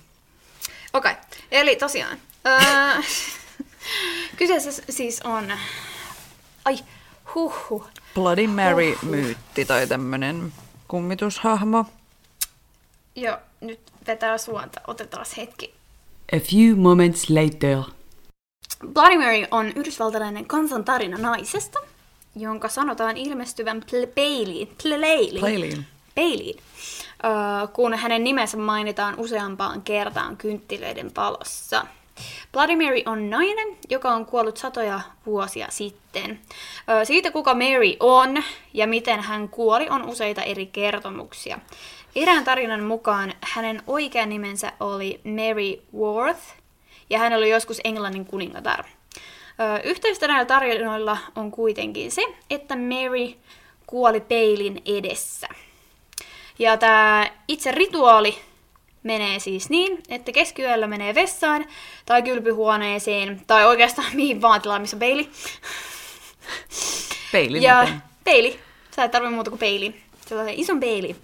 [0.93, 1.25] Okei, okay.
[1.51, 2.19] eli tosiaan.
[2.47, 3.03] Öö,
[4.39, 5.53] kyseessä siis on...
[6.65, 6.79] Ai,
[7.35, 7.87] huhhuh.
[8.15, 10.53] Bloody Mary-myytti tai tämmönen
[10.89, 11.85] kummitushahmo.
[13.17, 14.81] Joo, nyt vetää suonta.
[14.87, 15.75] Otetaan hetki.
[16.33, 17.79] A few moments later.
[18.93, 21.79] Bloody Mary on yhdysvaltalainen kansantarina naisesta,
[22.37, 25.87] jonka sanotaan ilmestyvän ple- peiliin, pleiliin, Playliin.
[26.15, 26.57] peiliin
[27.25, 31.87] öö, kun hänen nimensä mainitaan useampaan kertaan kynttilöiden valossa.
[32.53, 36.41] Bloody Mary on nainen, joka on kuollut satoja vuosia sitten.
[37.05, 38.43] Siitä, kuka Mary on
[38.75, 41.59] ja miten hän kuoli, on useita eri kertomuksia.
[42.17, 46.43] Erään tarinan mukaan hänen oikea nimensä oli Mary Worth,
[47.11, 48.85] ja hän oli joskus Englannin kuningatar.
[49.85, 53.35] Yhteistä näillä tarinoilla on kuitenkin se, että Mary
[53.87, 55.49] kuoli peilin edessä.
[56.59, 58.39] Ja tämä itse rituaali
[59.03, 61.67] menee siis niin, että keskiyöllä menee vessaan
[62.07, 65.31] tai kylpyhuoneeseen tai oikeastaan mihin vaan tilaan, missä on peili.
[67.33, 67.89] Peilin Ja
[68.25, 68.61] peili.
[68.97, 69.95] Sä et tarvitse muuta kuin peili.
[70.27, 71.17] Sellainen ison peili.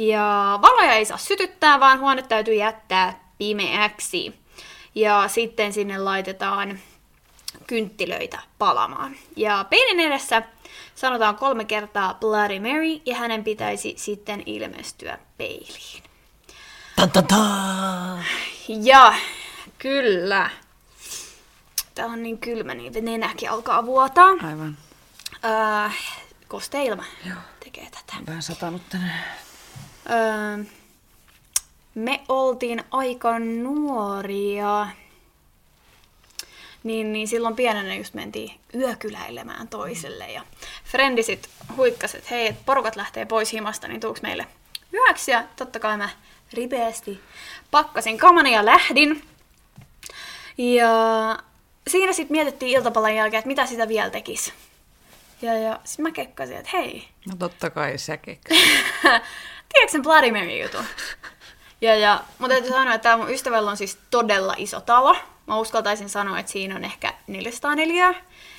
[0.00, 4.40] Ja valoja ei saa sytyttää, vaan huone täytyy jättää pimeäksi.
[4.94, 6.78] Ja sitten sinne laitetaan
[7.66, 9.16] kynttilöitä palamaan.
[9.36, 10.42] Ja peilin edessä
[10.94, 16.02] sanotaan kolme kertaa Bloody Mary, ja hänen pitäisi sitten ilmestyä peiliin.
[16.96, 18.24] Tan, tan, tan.
[18.68, 19.14] Ja
[19.78, 20.50] kyllä.
[21.94, 24.28] Täällä on niin kylmä, niin nenäkin alkaa vuotaa.
[24.28, 24.78] Aivan.
[25.44, 25.90] Öö,
[26.48, 27.36] kosteilma Joo.
[27.64, 28.14] tekee tätä.
[28.26, 29.24] Vähän satanut tänään.
[30.10, 30.64] Öö,
[31.94, 34.86] me oltiin aika nuoria.
[36.82, 40.32] Niin, niin silloin pienenä just mentiin yökyläilemään toiselle.
[40.32, 40.42] Ja
[40.84, 44.46] frendi sit huikkasi, että hei, et porukat lähtee pois himasta, niin tuuks meille
[44.94, 45.30] yöksi?
[45.30, 46.08] Ja totta kai mä
[46.52, 47.20] ripeästi
[47.70, 49.22] pakkasin kamani ja lähdin.
[50.58, 50.88] Ja
[51.88, 54.52] siinä sitten mietittiin iltapalan jälkeen, että mitä sitä vielä tekisi.
[55.42, 58.18] Ja, ja sitten mä kekkasin, että hei, No totta kai sä.
[59.72, 60.84] Tiedätkö sen Bloody Mary jutun?
[61.80, 65.16] Ja, ja mun täytyy sanoa, että tää mun ystävällä on siis todella iso talo.
[65.46, 68.14] Mä uskaltaisin sanoa, että siinä on ehkä 404.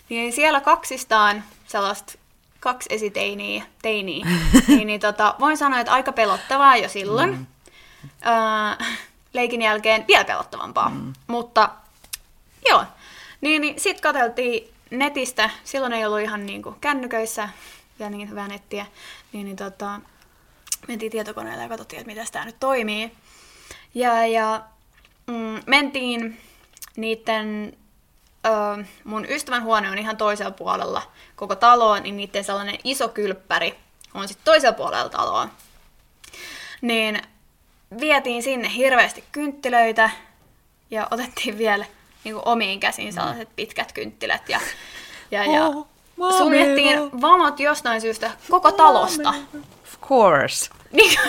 [0.09, 2.13] Niin siellä kaksistaan sellaista
[2.59, 4.25] kaksi esiteiniä, teiniä,
[4.67, 7.29] niin, niin tota, voin sanoa, että aika pelottavaa jo silloin.
[7.29, 7.45] Mm.
[8.25, 8.87] Öö,
[9.33, 10.89] leikin jälkeen vielä pelottavampaa.
[10.89, 11.13] Mm.
[11.27, 11.69] Mutta
[12.69, 12.83] joo,
[13.41, 17.49] niin, niin sit katseltiin netistä, silloin ei ollut ihan niinku kännyköissä
[17.99, 18.85] ja niin hyvää nettiä,
[19.33, 19.99] niin, niin tota,
[20.87, 23.11] mentiin tietokoneelle ja katsottiin, että miten tämä nyt toimii.
[23.95, 24.61] Ja, ja
[25.27, 26.41] mm, mentiin
[26.97, 27.77] niiden,
[28.45, 33.75] ö, mun ystävän huone on ihan toisella puolella koko taloa, niin niiden sellainen iso kylppäri
[34.13, 35.49] on sitten toisella puolella taloa.
[36.81, 37.21] Niin
[37.99, 40.09] vietiin sinne hirveästi kynttilöitä
[40.91, 41.85] ja otettiin vielä
[42.23, 44.59] niin kuin omiin käsiin sellaiset pitkät kynttilät ja,
[45.31, 45.87] ja, ja Oh,
[46.37, 49.29] suljettiin vamot jostain syystä koko talosta.
[49.83, 50.69] Of course.
[50.91, 51.19] Niin,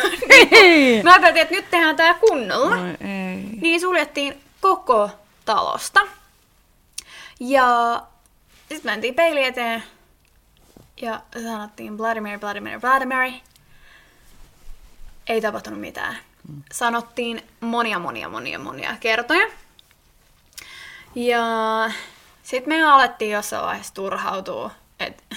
[0.51, 1.03] Ei.
[1.03, 2.77] mä ajattelin, että nyt tehdään tää kunnolla.
[2.77, 3.49] No ei.
[3.61, 5.11] Niin suljettiin koko
[5.45, 6.01] talosta.
[7.41, 8.03] Ja
[8.69, 9.83] sitten mentiin peili eteen
[11.03, 12.39] ja sanottiin Mary,
[12.81, 13.33] Bloody Mary.
[15.27, 16.17] Ei tapahtunut mitään.
[16.73, 19.47] Sanottiin monia, monia, monia, monia kertoja.
[21.15, 21.41] Ja
[22.43, 24.71] sitten me alettiin jossain vaiheessa turhautua,
[25.07, 25.37] että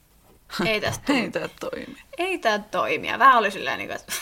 [0.66, 1.96] ei tästä tule Ei tää toimi.
[2.18, 3.18] ei tää toimia.
[3.18, 4.12] Vähän oli silleen, niin kuin, että,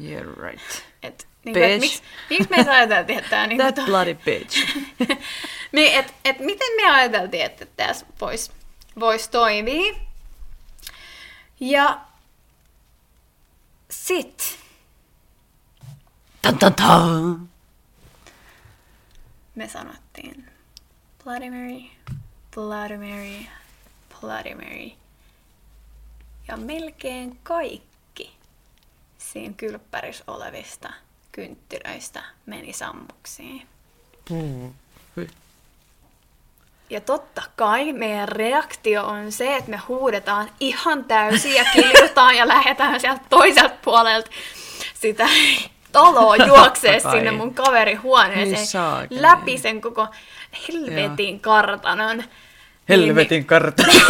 [0.00, 0.60] Yeah right.
[1.02, 1.80] että, niin kuin, Bitch.
[1.80, 4.76] miksi, miksi me ajateltiin, että tämä niin That kuin, bloody bitch.
[5.72, 8.52] niin, et, et miten me ajateltiin, että tässä voisi
[9.00, 9.94] vois toimia.
[11.60, 12.00] Ja
[13.90, 14.58] sit
[16.42, 17.48] Tan, tan, tan.
[19.54, 20.50] me sanottiin
[21.24, 21.82] Bloody Mary,
[22.54, 23.46] Bloody Mary,
[24.22, 24.90] Bloody Mary.
[26.48, 28.36] Ja melkein kaikki
[29.18, 30.92] siinä kylppärissä olevista
[31.32, 33.66] kynttilöistä meni sammuksiin.
[36.90, 42.48] Ja totta kai meidän reaktio on se, että me huudetaan ihan täysin ja kiljutaan ja
[42.48, 44.30] lähdetään sieltä toiselta puolelta
[44.94, 45.28] sitä
[45.92, 49.22] taloa juoksee sinne mun kaverin huoneeseen saakeli.
[49.22, 50.08] läpi sen koko
[50.68, 52.24] helvetin kartanon.
[52.88, 53.82] Helvetin kartta.
[53.82, 54.02] Niin,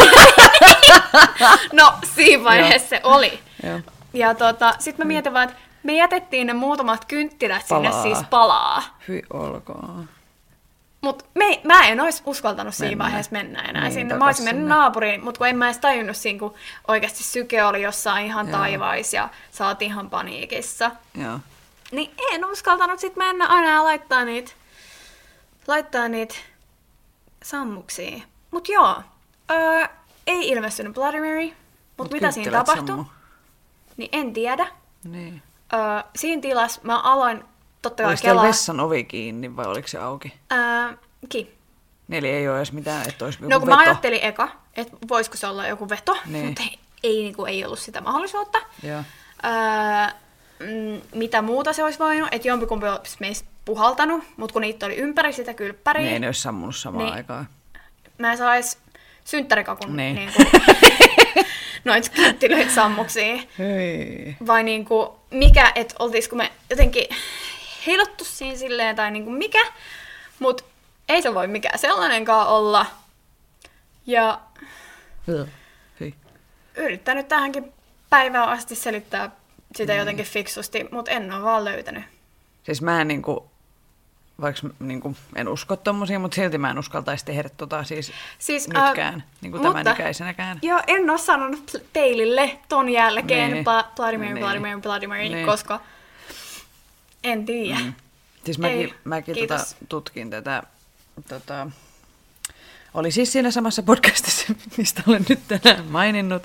[1.73, 3.41] no, siinä vaiheessa se oli.
[3.67, 3.81] Joo.
[4.15, 8.03] Ja tota, sitten mä mietin vaan, että me jätettiin ne muutamat kynttilät sinne Palaa.
[8.03, 8.83] siis palaa.
[9.09, 10.09] Hyi olkoon.
[11.01, 13.05] Mut me, mä en olisi uskaltanut siinä Mennä.
[13.05, 14.15] vaiheessa mennä enää Niin, sinne.
[14.15, 14.75] Mä olisin mennyt sinne.
[14.75, 16.55] naapuriin, mutta kun en mä edes tajunnut siinä, kun
[16.89, 18.59] oikeasti syke oli jossain ihan Joo.
[18.59, 20.91] taivais ja sä oot ihan paniikissa.
[21.23, 21.39] Joo.
[21.93, 24.53] Niin en uskaltanut sit mennä aina laittaa niitä,
[25.67, 26.35] laittaa niitä
[27.45, 28.23] sammuksia.
[28.53, 29.03] Mut joo,
[29.51, 29.87] öö,
[30.27, 31.55] ei ilmestynyt Bloody Mary, mut,
[31.99, 33.05] Mut mitä siinä tapahtui, sammu.
[33.97, 34.67] niin en tiedä.
[35.05, 35.43] Niin.
[35.73, 35.81] Öö,
[36.17, 37.45] siinä tilassa mä aloin
[37.83, 38.45] totta kai Oliko kelaa.
[38.45, 40.35] vessan ovi kiinni vai oliko se auki?
[40.53, 40.97] Öö,
[41.29, 41.55] ki.
[42.11, 43.77] Eli ei ole edes mitään, että olisi No kun veto.
[43.77, 46.47] mä ajattelin eka, että voisiko se olla joku veto, Niin.
[46.47, 48.59] mutta ei, ei, niinku, ei ollut sitä mahdollisuutta.
[48.83, 49.03] Joo.
[49.45, 50.15] Öö,
[50.61, 54.97] mm, mitä muuta se olisi voinut, että jompikumpi olisi meistä puhaltanut, mutta kun niitä oli
[54.97, 57.15] ympäri sitä kylppäriä, Niin ei ne olisi sammunut samaan Niin.
[57.15, 57.49] aikaan.
[58.23, 58.79] Mä en sais
[59.25, 60.15] synttärikakun Niin.
[60.17, 60.33] niin.
[60.37, 60.61] niinku,
[61.85, 63.37] noita kynttilöitä sammuksia.
[63.59, 64.37] Hei.
[64.47, 67.05] Vai niinku, mikä, että oltiisko me jotenkin
[67.87, 69.67] heilottu siinä silleen tai niinku mikä,
[70.39, 70.65] mutta
[71.09, 72.87] ei se voi mikään sellainenkaan olla.
[74.07, 74.41] Ja
[76.01, 76.15] Hyi.
[76.77, 77.73] yrittänyt tähänkin
[78.11, 79.31] päivään asti selittää
[79.77, 82.05] sitä jotenkin fiksusti, mutta en ole vaan löytänyt.
[82.63, 83.51] Siis mä en niinku,
[84.43, 88.69] vaikka mä niinku, en usko tommosia, mutta silti mä en uskaltaisi tehdä tota siis, Siis,
[88.69, 90.59] nytkään, ää, niinku tämän mutta- ikäisenäkään.
[90.63, 93.65] Joo, en ole sanonut teilille ton jälkeen Niin.
[93.65, 94.39] Bla- Bloody Mary, Niin.
[94.45, 95.47] Bloody Mary, Bloody Mary, Niin.
[95.47, 95.81] koska
[97.25, 97.79] en tiedä.
[97.81, 97.93] Mm.
[98.45, 100.63] Siis mäkin, Ei, mäkin tota, tutkin tätä,
[101.29, 101.67] tota,
[102.95, 106.43] oli siis siinä samassa podcastissa, mistä olen nyt tänään maininnut,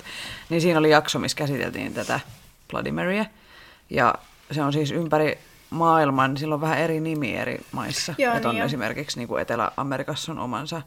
[0.48, 2.20] niin siinä oli jakso, missä käsiteltiin tätä
[2.70, 3.26] Bloody Maryä.
[3.90, 4.14] Ja
[4.52, 5.38] se on siis ympäri
[5.70, 8.14] maailman, sillä on vähän eri nimi eri maissa.
[8.18, 10.82] Joo, Et on niin esimerkiksi niin kuin Etelä-Amerikassa on omansa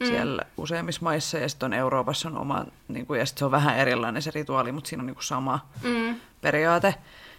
[0.00, 0.06] mm.
[0.06, 3.50] siellä useimmissa maissa, ja sitten on Euroopassa on oma, niin kuin, ja sitten se on
[3.50, 6.16] vähän erilainen se rituaali, mutta siinä on niin kuin sama Mm.
[6.40, 6.94] periaate.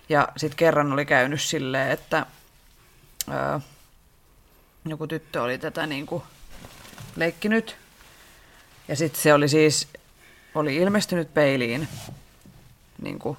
[0.10, 2.26] Ja sitten kerran oli käynyt silleen, että
[3.30, 3.60] ää,
[4.86, 6.24] joku tyttö oli tätä niin kuin
[7.16, 7.78] leikkinyt.
[8.88, 9.88] Ja sitten se oli siis,
[10.56, 11.88] oli ilmestynyt peiliin
[13.02, 13.38] niin kuin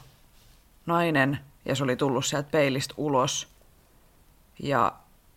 [0.87, 3.49] nainen, ja se oli tullut sieltä peilistä ulos.
[4.59, 4.93] Ja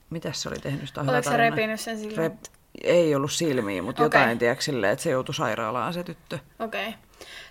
[0.09, 0.87] mitä se oli tehnyt?
[0.87, 2.17] Sitä Oliko se repinyt sen silmät?
[2.17, 2.33] Rep,
[2.83, 4.21] ei ollut silmiä, mutta Okei.
[4.21, 6.39] jotain, tiedätkö, silleen, että se joutui sairaalaan se tyttö.
[6.59, 6.87] Okei.
[6.87, 6.99] Okay.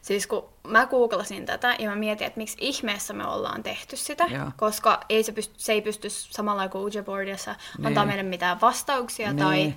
[0.02, 4.24] Siis kun mä googlasin tätä ja mä mietin, että miksi ihmeessä me ollaan tehty sitä,
[4.24, 4.50] Joo.
[4.56, 7.86] koska ei se, pysty, se ei pysty samalla kuin Ouija boardissa Niin.
[7.86, 9.38] antaa meille mitään vastauksia Niin.
[9.38, 9.74] tai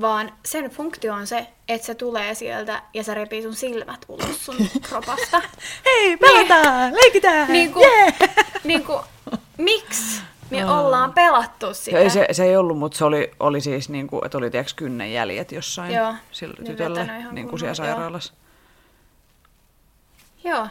[0.00, 4.44] vaan sen funktio on se, että se tulee sieltä ja se repii sun silmät ulos
[4.44, 4.56] sun
[4.88, 5.42] kropasta.
[5.84, 7.52] Hei, pelataan, leikitään!
[7.52, 7.86] niin kuin,
[8.64, 9.00] niin kuin,
[9.58, 11.98] miksi me ollaan pelattu sitä?
[11.98, 14.72] Ei, se, se ei ollut, mutta se oli, oli siis, niin kuin, että oli tiedätkö,
[14.76, 17.86] kynnenjäljet jossain Joo, sillä niin tytöllä, niin kuin siellä joo.
[17.86, 18.32] sairaalassa.
[20.44, 20.66] Joo.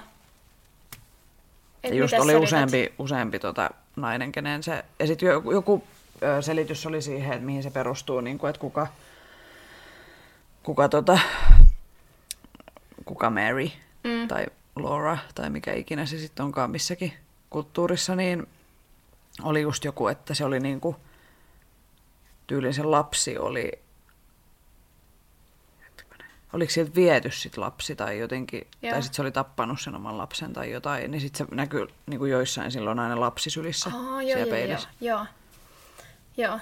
[1.84, 4.86] Et Ja just oli useampi, useampi tota, nainen, kenen se...
[4.99, 5.84] Ja sitten joku, joku
[6.41, 8.88] selitys oli siihen, että mihin se perustuu, niin kuin, että kuka,
[10.70, 11.20] kuka, tota,
[13.05, 13.70] kuka Mary
[14.03, 14.28] Mm.
[14.28, 14.45] tai
[14.76, 17.13] Laura tai mikä ikinä se sitten onkaan missäkin
[17.49, 18.47] kulttuurissa, niin
[19.43, 20.95] oli just joku, että se oli niin kuin,
[22.47, 23.72] tyylin se lapsi oli,
[26.53, 28.91] oliko sieltä viety sit lapsi tai jotenkin, Joo.
[28.91, 32.20] tai sitten se oli tappanut sen oman lapsen tai jotain, niin sitten se näkyy niin
[32.20, 34.89] kuin joissain silloin aina lapsi sylissä Aa, joo, siellä joo, peilissä.
[35.01, 35.26] joo.
[36.38, 36.59] Joo.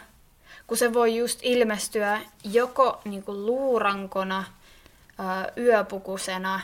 [0.68, 4.43] Kun se voi just ilmestyä joko niinku luurankona,
[5.18, 6.61] ää, yöpukusena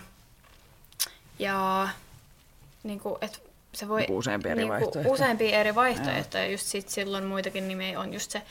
[1.39, 1.89] ja
[2.83, 3.43] niinku, et
[3.73, 5.09] se voi Niinku useampia eri vaihtoehtoja.
[5.13, 6.45] useampia eri vaihtoehtoja.
[6.51, 8.41] Just sit silloin muitakin nimiä on just se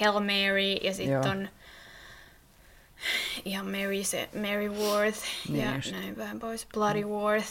[0.00, 0.94] Hail Mary ja Joo.
[0.94, 1.48] sitten on
[3.44, 5.92] ihan Mary, se Mary Worth Niin ja just.
[5.92, 6.66] näin päin pois.
[6.74, 7.48] Bloody Worth.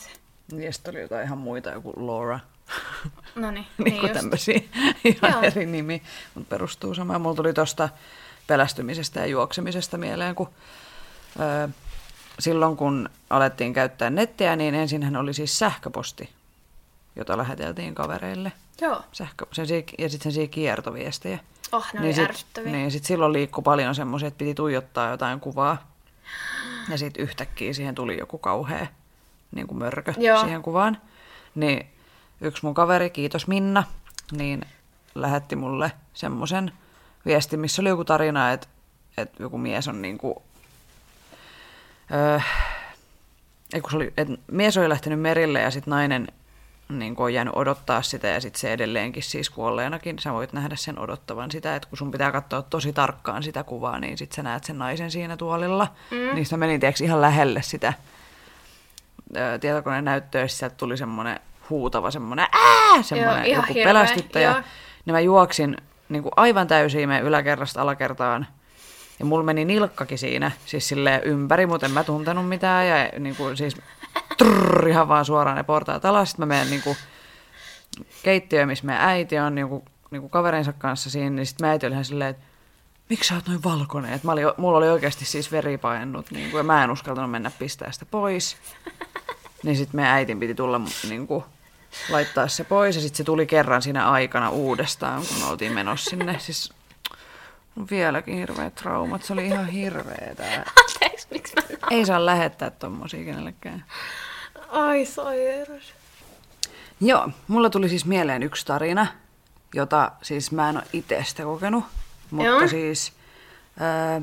[0.58, 2.39] Ja sitten oli jotain ihan muita, joku Laura.
[3.36, 4.61] No niin, niin kuin tämmöisiä
[5.03, 5.41] ihan Joo.
[5.41, 6.01] eri nimi,
[6.36, 7.22] mutta perustuu samaan.
[7.22, 7.89] Mulla tuli tuosta
[8.47, 10.49] pelästymisestä ja juoksemisesta mieleen, kun
[11.39, 11.68] öö,
[12.39, 16.30] silloin kun alettiin käyttää nettiä, niin ensinhän oli siis sähköposti,
[17.15, 18.51] jota läheteltiin kavereille.
[18.82, 19.01] Joo.
[19.11, 21.39] Sähkö, sen, ja sitten sen kiertoviestejä.
[21.72, 22.72] Oh, ne niin ärsyttäviä.
[22.72, 25.91] Niin, sit silloin liikkui paljon semmoisia, että piti tuijottaa jotain kuvaa.
[26.89, 28.88] Ja sitten yhtäkkiä siihen tuli joku kauhea
[29.51, 30.39] niin kuin mörkö Joo.
[30.39, 31.01] siihen kuvaan.
[31.55, 31.88] Niin
[32.42, 33.84] yksi mun kaveri, kiitos Minna,
[34.32, 34.62] niin
[35.16, 36.72] lähetti mulle semmoisen
[37.26, 38.68] viesti, missä oli joku tarina, että,
[39.18, 40.36] että joku mies on niin kuin,
[42.12, 42.40] öö,
[43.82, 46.28] kun se oli, että mies oli lähtenyt merille ja sitten nainen
[46.90, 50.76] niin kuin on jäänyt odottaa sitä ja sitten se edelleenkin siis kuolleenakin, sä voit nähdä
[50.76, 54.44] sen odottavan sitä, että kun sun pitää katsoa tosi tarkkaan sitä kuvaa, niin sitten sä
[54.44, 55.88] näet sen naisen siinä tuolilla.
[56.12, 56.36] Mm.
[56.36, 57.94] Niin mä menin tiiäks, ihan lähelle sitä
[59.62, 64.51] tietokoneen näyttöä, ja sieltä tuli semmoinen huutava semmoinen ää, semmoinen ihan joku hirveä, pelästyttäjä.
[64.51, 64.61] joo.
[65.05, 65.78] Niin mä juoksin
[66.09, 68.47] niin kuin aivan täysin meidän yläkerrasta alakertaan.
[69.20, 72.88] Ja mulla meni nilkkakin siinä, siis silleen ympäri, mutta en mä tuntenut mitään.
[72.88, 73.78] Ja niin kuin, siis
[74.38, 76.30] trrr, ihan vaan suoraan ne portaat alas.
[76.30, 76.97] Sitten mä menen niin kuin,
[78.24, 81.30] keittiöön, missä meidän äiti on niin kuin, niin kuin kaverinsa kanssa siinä.
[81.30, 82.43] Niin sitten äiti oli ihan silleen, että
[83.09, 84.13] miksi sä oot noin valkoinen?
[84.13, 87.32] Et mä olin, mulla oli oikeasti siis veri painunut, niin kuin, ja mä en uskaltanut
[87.32, 88.57] mennä pistää sitä pois.
[89.63, 91.43] Niin sitten meidän äitin piti tulla niin kuin,
[92.10, 96.10] laittaa se pois, ja sitten se tuli kerran siinä aikana uudestaan, kun me oltiin menossa
[96.10, 96.39] sinne.
[96.39, 96.74] Siis
[97.78, 100.43] on vieläkin hirveät traumat, se oli ihan hirveetä.
[100.84, 103.86] Anteeksi, miksi mä Ei saa lähettää tommosia kenellekään.
[104.70, 105.93] Ai sairas.
[107.02, 109.08] Joo, mulla tuli siis mieleen yksi tarina,
[109.74, 111.84] jota siis mä en ole itse sitä kokenut,
[112.32, 112.68] mutta Joo.
[112.68, 113.14] siis
[113.80, 114.22] ää,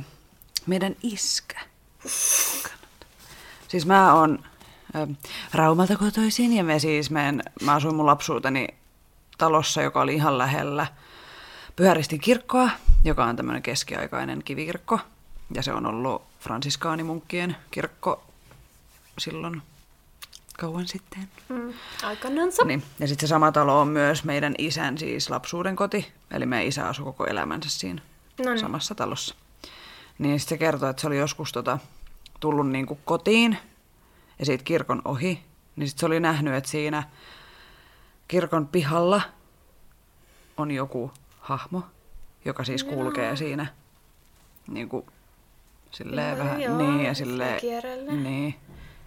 [0.66, 1.61] meidän iskä.
[3.68, 4.45] Siis mä oon
[5.55, 8.68] Raumalta kotoisin ja me siis, meen, mä asuin mun lapsuuteni
[9.38, 10.86] talossa, joka oli ihan lähellä
[11.76, 12.70] Pyhäristin kirkkoa,
[13.05, 15.01] joka on tämmöinen keskiaikainen kivikirkko.
[15.55, 18.24] Ja se on ollut fransiskaanimunkkien kirkko
[19.18, 19.62] silloin
[20.59, 21.28] kauan sitten.
[21.49, 21.72] Mm.
[22.03, 22.64] Aikanansa.
[22.64, 22.82] Niin.
[22.99, 26.12] Ja sitten se sama talo on myös meidän isän siis lapsuuden koti.
[26.30, 28.03] Eli meidän isä asui koko elämänsä siinä
[28.38, 28.61] Noniin.
[28.61, 29.34] samassa talossa.
[30.18, 31.78] Niin sitten se kertoi, että se oli joskus tota,
[32.40, 33.59] tullut niinku kotiin
[34.39, 35.45] ja siitä kirkon ohi.
[35.76, 37.03] Niin sitten se oli nähnyt, että siinä
[38.28, 39.22] kirkon pihalla
[40.57, 41.82] on joku hahmo,
[42.45, 43.66] joka siis kulkee siinä
[44.68, 45.07] niin kuin,
[45.91, 47.61] silleen Joo, vähän joo, niin ja silleen,
[48.22, 48.55] niin,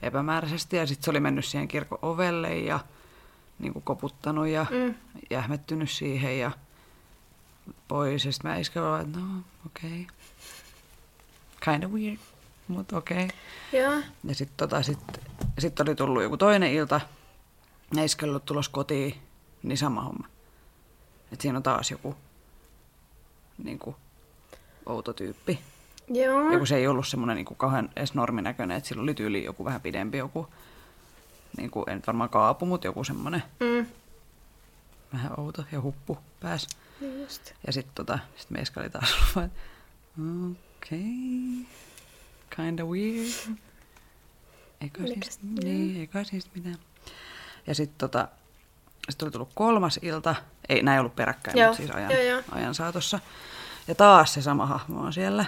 [0.01, 0.78] epämääräisesti.
[0.78, 2.80] Ja sitten se oli mennyt siihen kirkon ovelle ja
[3.59, 4.93] niin kuin koputtanut ja Mm.
[5.30, 6.51] jähmettynyt siihen ja
[7.88, 8.25] pois.
[8.25, 9.25] Ja sitten mä iskä vaan, että no
[9.65, 10.01] okei.
[10.01, 10.15] Okay.
[11.65, 12.17] Kind of weird,
[12.68, 13.26] mutta okei.
[13.26, 13.82] Okay.
[13.82, 14.01] Joo.
[14.24, 14.99] Ja sitten tota, sit,
[15.59, 17.01] sit oli tullut joku toinen ilta,
[18.03, 19.15] iskällä ollut tulos kotiin,
[19.63, 20.28] niin sama homma.
[21.32, 22.15] Et siinä on taas joku
[23.63, 23.95] niin kuin,
[24.86, 25.59] outo tyyppi.
[26.07, 26.51] Joo.
[26.51, 29.43] Ja kun se ei ollut semmoinen niin kuin kauhean edes norminäköinen, että sillä oli tyyli
[29.43, 30.47] joku vähän pidempi, joku,
[31.57, 33.86] niin kuin, nyt varmaan kaapu, mutta joku semmoinen Mm.
[35.13, 36.68] vähän outo ja huppu pääs.
[37.01, 37.51] Niin just.
[37.68, 41.65] Ja sitten tota, sit meiska oli taas ollut okei, okay,
[42.58, 43.58] kinda weird.
[44.82, 46.78] Eikö siis, niin, eikö siis mitään.
[47.68, 48.28] Ja sitten tota,
[49.10, 50.36] sit oli tullut kolmas ilta,
[50.70, 52.41] ei näin ollut peräkkäin, Joo, mutta siis ajan, joo, joo.
[52.51, 53.20] ajan saatossa.
[53.88, 55.45] Ja taas se sama hahmo on siellä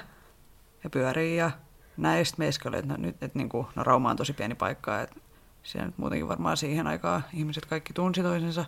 [0.84, 1.52] ja pyörii ja
[1.98, 2.26] näin.
[2.26, 5.16] Sitten meiska oli, että no, nyt, että niinku, no Rauma on tosi pieni paikka, että
[5.64, 8.66] siellä nyt muutenkin varmaan siihen aikaan ihmiset kaikki tunsi toisensa.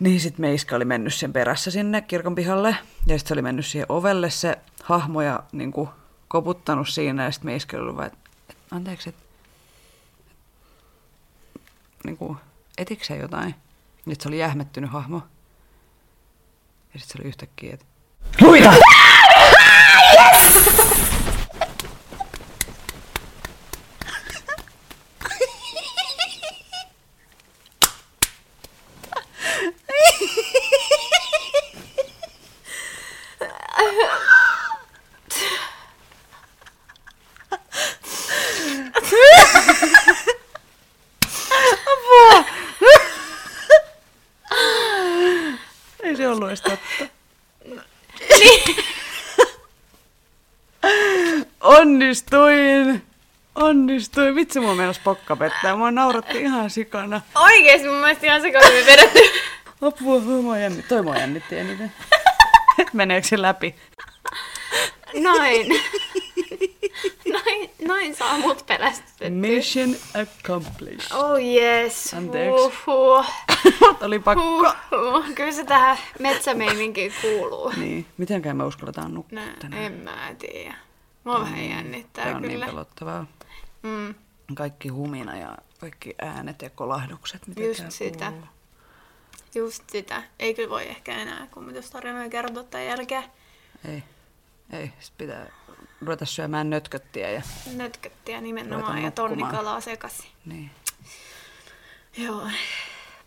[0.00, 2.68] Niin sitten Meiska oli mennyt sen perässä sinne kirkon pihalle.
[3.06, 5.88] Ja sitten se oli mennyt siihen ovelle se hahmo ja niin kuin,
[6.28, 7.24] koputtanut siinä.
[7.24, 8.18] Ja sitten Meiska oli ollut vaan, että
[8.50, 9.22] et, anteeksi, että
[12.04, 12.38] niin kuin,
[12.78, 13.54] etikö jotain?
[14.06, 15.22] Nyt se oli jähmettynyt hahmo.
[16.94, 17.86] Ja sitten se oli yhtäkkiä, että
[18.40, 18.72] Luita!
[46.16, 47.14] ei se ollut edes totta.
[51.60, 53.02] Onnistuin!
[53.54, 54.34] Onnistuin!
[54.34, 55.76] Vitsi, mua meinas pokka pettää.
[55.76, 57.20] Mua nauratti ihan sikana.
[57.34, 59.18] Oikeesti mun mielestä ihan sekaisin vedetty.
[59.82, 60.88] Apua, mua jännitti.
[60.88, 61.92] Toi mua jännitti eniten.
[62.92, 63.74] Meneekö se läpi?
[65.14, 65.66] Noin.
[67.32, 69.30] noin, noin saa mut pelästytettyä.
[69.30, 71.12] Mission accomplished.
[71.12, 72.14] Oh yes.
[72.14, 72.50] Anteeksi.
[72.86, 73.26] Uhuh.
[74.00, 74.42] Oli pakko.
[74.92, 75.24] Uhuh.
[75.34, 77.72] Kyllä se tähän metsämeininkiin kuuluu.
[77.76, 79.82] Niin, mitenkään me uskalletaan No, nukkua tänään.
[79.82, 80.74] en mä tiedä.
[81.24, 82.66] Mua vähän jännittää Tämä on niin kyllä.
[82.66, 83.26] pelottavaa.
[83.82, 84.14] mm,
[84.54, 88.30] Kaikki humina ja kaikki äänet ja kolahdukset, mitä Just sitä.
[88.30, 88.48] kuuluu.
[89.54, 90.22] just sitä.
[90.38, 93.24] Ei kyllä voi ehkä enää kummitustarinoja kertoa tämän jälkeen.
[93.88, 94.02] Ei,
[94.72, 94.92] ei.
[95.00, 95.46] Sitten pitää
[96.00, 97.42] ruveta syömään nötköttiä ja
[97.74, 100.30] Nötköttiä nimenomaan ja tonnikalaa sekaisin.
[100.44, 100.70] niin.
[102.16, 102.42] Joo,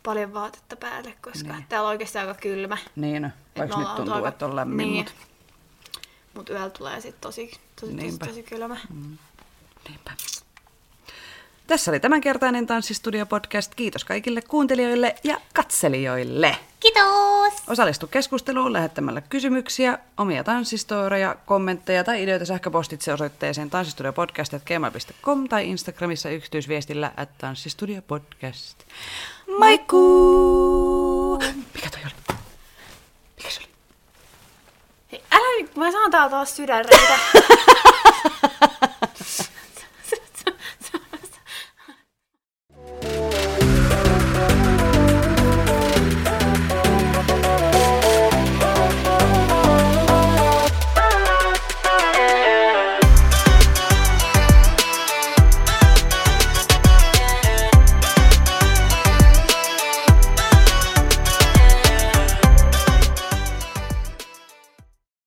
[0.09, 1.65] paljon vaatetta päälle, koska Niin.
[1.69, 2.77] täällä on oikeasti aika kylmä.
[2.95, 4.95] Niin, vaikka nyt tuntuu, oltu että on lämmin, niin.
[4.95, 5.11] mutta
[6.33, 8.25] Mut yöllä tulee sitten tosi, tosi, tosi, Niinpä.
[8.25, 8.77] tosi kylmä.
[9.89, 10.11] niinpä.
[11.67, 13.75] Tässä oli tämänkertainen Tanssistudio-podcast.
[13.75, 16.57] Kiitos kaikille kuuntelijoille ja katselijoille.
[16.79, 17.53] Kiitos!
[17.67, 27.11] Osallistu keskusteluun lähettämällä kysymyksiä, omia tanssistoreja, kommentteja tai ideoita sähköpostitse osoitteeseen tanssistudiopodcast.gmail.com tai Instagramissa yksityisviestillä
[27.17, 28.77] at tanssistudiopodcast.
[29.57, 31.37] Moikkuu!
[31.73, 32.37] Mikä toi oli?
[33.37, 33.69] Mikä se oli?
[35.11, 37.19] Hei, älä nyt, mä saan täällä taas sydänreitä.